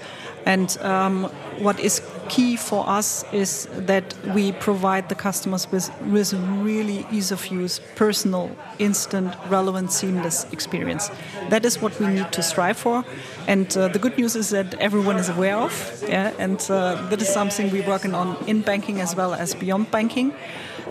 And 0.46 0.78
um, 0.82 1.24
what 1.60 1.80
is 1.80 2.02
key 2.30 2.56
for 2.56 2.88
us 2.88 3.24
is 3.32 3.68
that 3.72 4.14
we 4.34 4.52
provide 4.52 5.10
the 5.10 5.16
customers 5.16 5.72
with, 5.72 5.92
with 6.04 6.34
really 6.34 7.06
ease 7.12 7.32
of 7.32 7.48
use, 7.48 7.82
personal, 7.96 8.52
instant, 8.80 9.34
relevant, 9.50 9.92
seamless 9.92 10.46
experience. 10.52 11.10
That 11.50 11.66
is 11.66 11.82
what 11.82 12.00
we 12.00 12.08
need 12.08 12.32
to 12.32 12.42
strive 12.42 12.78
for. 12.78 13.04
And 13.48 13.76
uh, 13.78 13.88
the 13.90 14.00
good 14.00 14.18
news 14.18 14.36
is 14.36 14.50
that 14.50 14.74
everyone 14.76 15.18
is 15.18 15.30
aware 15.30 15.58
of. 15.58 16.04
Yeah? 16.08 16.34
And 16.40 16.60
uh, 16.70 17.08
that 17.10 17.22
is 17.22 17.30
something 17.30 17.72
we're 17.72 17.88
working 17.88 18.14
on 18.14 18.38
in 18.48 18.62
banking 18.62 19.02
as 19.02 19.16
well 19.16 19.34
as 19.34 19.56
beyond 19.56 19.92
banking. 19.92 20.34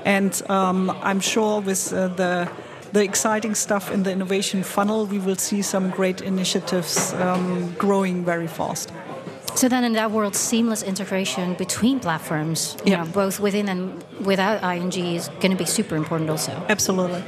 And 0.04 0.40
um, 0.50 0.90
I'm 1.02 1.20
sure 1.20 1.60
with 1.60 1.92
uh, 1.92 2.08
the 2.08 2.50
the 2.92 3.02
exciting 3.02 3.54
stuff 3.54 3.90
in 3.90 4.02
the 4.02 4.12
innovation 4.12 4.62
funnel, 4.62 5.06
we 5.06 5.18
will 5.18 5.36
see 5.36 5.62
some 5.62 5.88
great 5.88 6.20
initiatives 6.20 7.14
um, 7.14 7.72
growing 7.78 8.22
very 8.22 8.46
fast. 8.46 8.92
So 9.54 9.68
then, 9.68 9.84
in 9.84 9.92
that 9.92 10.10
world, 10.10 10.34
seamless 10.34 10.82
integration 10.82 11.54
between 11.54 12.00
platforms, 12.00 12.76
yeah. 12.84 13.04
know, 13.04 13.10
both 13.10 13.38
within 13.38 13.68
and 13.68 14.02
without 14.24 14.62
ING, 14.62 14.92
is 14.92 15.28
going 15.40 15.50
to 15.50 15.56
be 15.56 15.66
super 15.66 15.94
important, 15.96 16.30
also. 16.30 16.52
Absolutely. 16.68 17.22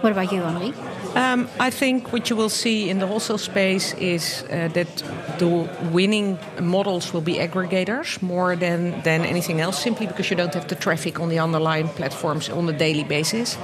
What 0.00 0.12
about 0.12 0.32
you, 0.32 0.40
Annerie? 0.40 0.74
Um, 1.14 1.48
I 1.58 1.68
think 1.70 2.12
what 2.12 2.30
you 2.30 2.36
will 2.36 2.48
see 2.48 2.88
in 2.88 3.00
the 3.00 3.06
wholesale 3.06 3.36
space 3.36 3.92
is 3.94 4.42
uh, 4.44 4.68
that 4.72 5.02
the 5.38 5.68
winning 5.92 6.38
models 6.60 7.12
will 7.12 7.20
be 7.20 7.34
aggregators 7.34 8.22
more 8.22 8.56
than, 8.56 9.02
than 9.02 9.24
anything 9.26 9.60
else, 9.60 9.82
simply 9.82 10.06
because 10.06 10.30
you 10.30 10.36
don't 10.36 10.54
have 10.54 10.68
the 10.68 10.76
traffic 10.76 11.20
on 11.20 11.28
the 11.28 11.38
underlying 11.38 11.88
platforms 11.88 12.48
on 12.48 12.68
a 12.68 12.72
daily 12.72 13.04
basis. 13.04 13.58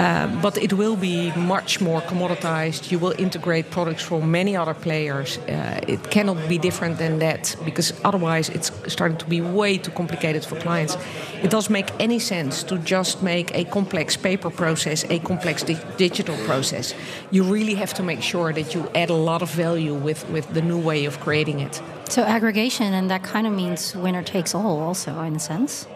Uh, 0.00 0.26
but 0.40 0.56
it 0.56 0.72
will 0.72 0.96
be 0.96 1.30
much 1.32 1.78
more 1.78 2.00
commoditized. 2.00 2.90
You 2.90 2.98
will 2.98 3.14
integrate 3.18 3.70
products 3.70 4.02
from 4.02 4.30
many 4.30 4.56
other 4.56 4.72
players. 4.72 5.36
Uh, 5.36 5.78
it 5.86 6.10
cannot 6.10 6.48
be 6.48 6.56
different 6.56 6.96
than 6.96 7.18
that 7.18 7.54
because 7.66 7.92
otherwise 8.02 8.48
it's 8.48 8.72
starting 8.86 9.18
to 9.18 9.26
be 9.26 9.42
way 9.42 9.76
too 9.76 9.90
complicated 9.90 10.42
for 10.42 10.56
clients. 10.58 10.96
It 11.42 11.50
doesn't 11.50 11.72
make 11.72 11.90
any 12.00 12.18
sense 12.18 12.62
to 12.64 12.78
just 12.78 13.22
make 13.22 13.54
a 13.54 13.64
complex 13.64 14.16
paper 14.16 14.48
process 14.48 15.04
a 15.10 15.18
complex 15.18 15.62
di 15.64 15.76
digital 15.98 16.36
process. 16.46 16.94
You 17.30 17.42
really 17.42 17.74
have 17.74 17.92
to 17.94 18.02
make 18.02 18.22
sure 18.22 18.54
that 18.54 18.74
you 18.74 18.88
add 18.94 19.10
a 19.10 19.20
lot 19.30 19.42
of 19.42 19.50
value 19.50 19.94
with, 19.94 20.26
with 20.30 20.46
the 20.54 20.62
new 20.62 20.78
way 20.78 21.04
of 21.04 21.20
creating 21.20 21.60
it. 21.60 21.82
So 22.08 22.22
aggregation, 22.22 22.94
and 22.94 23.10
that 23.10 23.22
kind 23.22 23.46
of 23.46 23.52
means 23.52 23.94
winner 23.94 24.22
takes 24.22 24.54
all, 24.54 24.80
also 24.80 25.20
in 25.22 25.36
a 25.36 25.40
sense. 25.40 25.86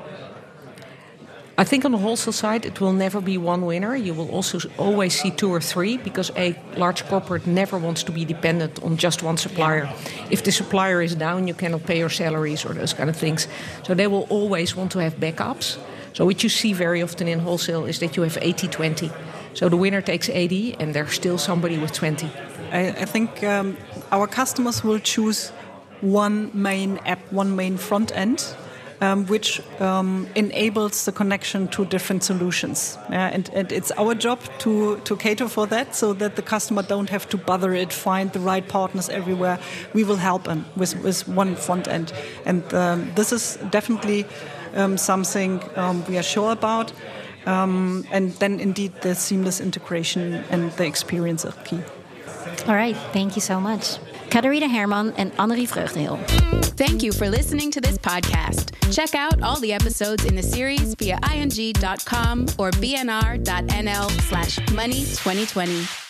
I 1.57 1.63
think 1.63 1.85
on 1.85 1.93
the 1.93 1.99
wholesale 1.99 2.33
side, 2.33 2.67
it 2.67 2.81
will 2.81 2.93
never 2.93 3.21
be 3.21 3.39
one 3.39 3.65
winner. 3.65 3.95
You 3.95 4.13
will 4.13 4.29
also 4.31 4.59
always 4.77 5.21
see 5.21 5.31
two 5.31 5.55
or 5.55 5.61
three 5.61 5.99
because 5.99 6.33
a 6.37 6.59
large 6.77 7.05
corporate 7.07 7.47
never 7.47 7.79
wants 7.79 8.03
to 8.05 8.13
be 8.13 8.25
dependent 8.25 8.83
on 8.83 8.97
just 8.97 9.23
one 9.23 9.37
supplier. 9.37 9.89
If 10.31 10.43
the 10.43 10.51
supplier 10.51 11.01
is 11.01 11.15
down, 11.15 11.47
you 11.47 11.55
cannot 11.55 11.85
pay 11.87 11.99
your 11.99 12.11
salaries 12.11 12.65
or 12.65 12.75
those 12.75 12.93
kind 12.93 13.09
of 13.09 13.17
things. 13.17 13.47
So 13.85 13.95
they 13.95 14.09
will 14.09 14.27
always 14.31 14.75
want 14.75 14.91
to 14.93 14.99
have 14.99 15.15
backups. 15.21 15.79
So 16.13 16.25
what 16.25 16.43
you 16.43 16.49
see 16.49 16.73
very 16.73 17.03
often 17.03 17.29
in 17.29 17.39
wholesale 17.39 17.85
is 17.85 18.01
that 18.01 18.17
you 18.17 18.25
have 18.25 18.37
80 18.41 18.67
20. 18.69 19.11
So 19.55 19.69
the 19.69 19.77
winner 19.77 20.01
takes 20.01 20.29
80 20.29 20.75
and 20.81 20.93
there's 20.93 21.13
still 21.13 21.39
somebody 21.39 21.79
with 21.79 21.93
20. 21.93 22.29
I, 22.73 22.89
I 22.89 23.05
think 23.05 23.45
um, 23.45 23.77
our 24.11 24.27
customers 24.27 24.83
will 24.83 24.99
choose 24.99 25.51
one 26.01 26.51
main 26.53 26.99
app, 27.07 27.21
one 27.33 27.55
main 27.55 27.77
front 27.77 28.11
end 28.17 28.57
um, 29.01 29.27
which 29.27 29.61
um, 29.81 30.27
enables 30.35 31.05
the 31.05 31.13
connection 31.13 31.69
to 31.69 31.85
different 31.85 32.23
solutions. 32.23 32.99
Yeah, 33.11 33.31
and, 33.33 33.51
and, 33.55 33.73
it's 33.73 33.91
our 33.93 34.15
job 34.15 34.41
to, 34.59 34.99
to 34.99 35.17
cater 35.17 35.49
for 35.49 35.67
that 35.67 35.95
so 35.95 36.13
that 36.15 36.37
the 36.37 36.43
customer 36.43 36.83
don't 36.83 37.11
have 37.11 37.29
to 37.31 37.37
bother 37.37 37.75
it, 37.75 37.93
find 37.93 38.33
the 38.33 38.41
right 38.41 38.67
partners 38.67 39.09
everywhere. 39.09 39.59
We 39.93 40.05
will 40.05 40.17
help 40.17 40.45
them 40.45 40.67
with, 40.77 41.03
with 41.03 41.27
one 41.29 41.57
front 41.57 41.89
end. 41.89 42.13
And 42.47 42.63
um, 42.75 43.13
this 43.15 43.33
is 43.33 43.59
definitely 43.71 44.27
um, 44.75 44.97
something 44.97 45.63
um, 45.77 46.05
we 46.07 46.19
are 46.19 46.23
sure 46.23 46.53
about. 46.53 46.93
Um, 47.47 48.07
and 48.11 48.33
then 48.35 48.59
indeed 48.61 48.93
the 49.03 49.15
seamless 49.15 49.61
integration 49.61 50.45
and 50.51 50.73
the 50.73 50.87
experience 50.87 51.45
are 51.45 51.53
key. 51.65 51.81
All 52.67 52.75
right, 52.75 52.97
thank 53.13 53.37
you 53.37 53.43
so 53.43 53.61
much. 53.61 53.99
Katharina 54.35 54.67
Herrmann 54.67 55.15
and 55.17 55.31
Annerie 55.35 55.65
Vreugdenhil. 55.65 56.19
Thank 56.77 57.05
you 57.05 57.13
for 57.13 57.31
listening 57.31 57.71
to 57.71 57.81
this 57.81 57.97
podcast. 57.97 58.75
Check 58.93 59.15
out 59.15 59.41
all 59.41 59.61
the 59.61 59.73
episodes 59.73 60.25
in 60.25 60.35
the 60.35 60.43
series 60.43 60.97
via 60.97 61.21
ing.com 61.33 62.41
or 62.59 62.73
bnr.nl 62.73 64.11
slash 64.23 64.59
money 64.73 65.05
2020. 65.05 66.04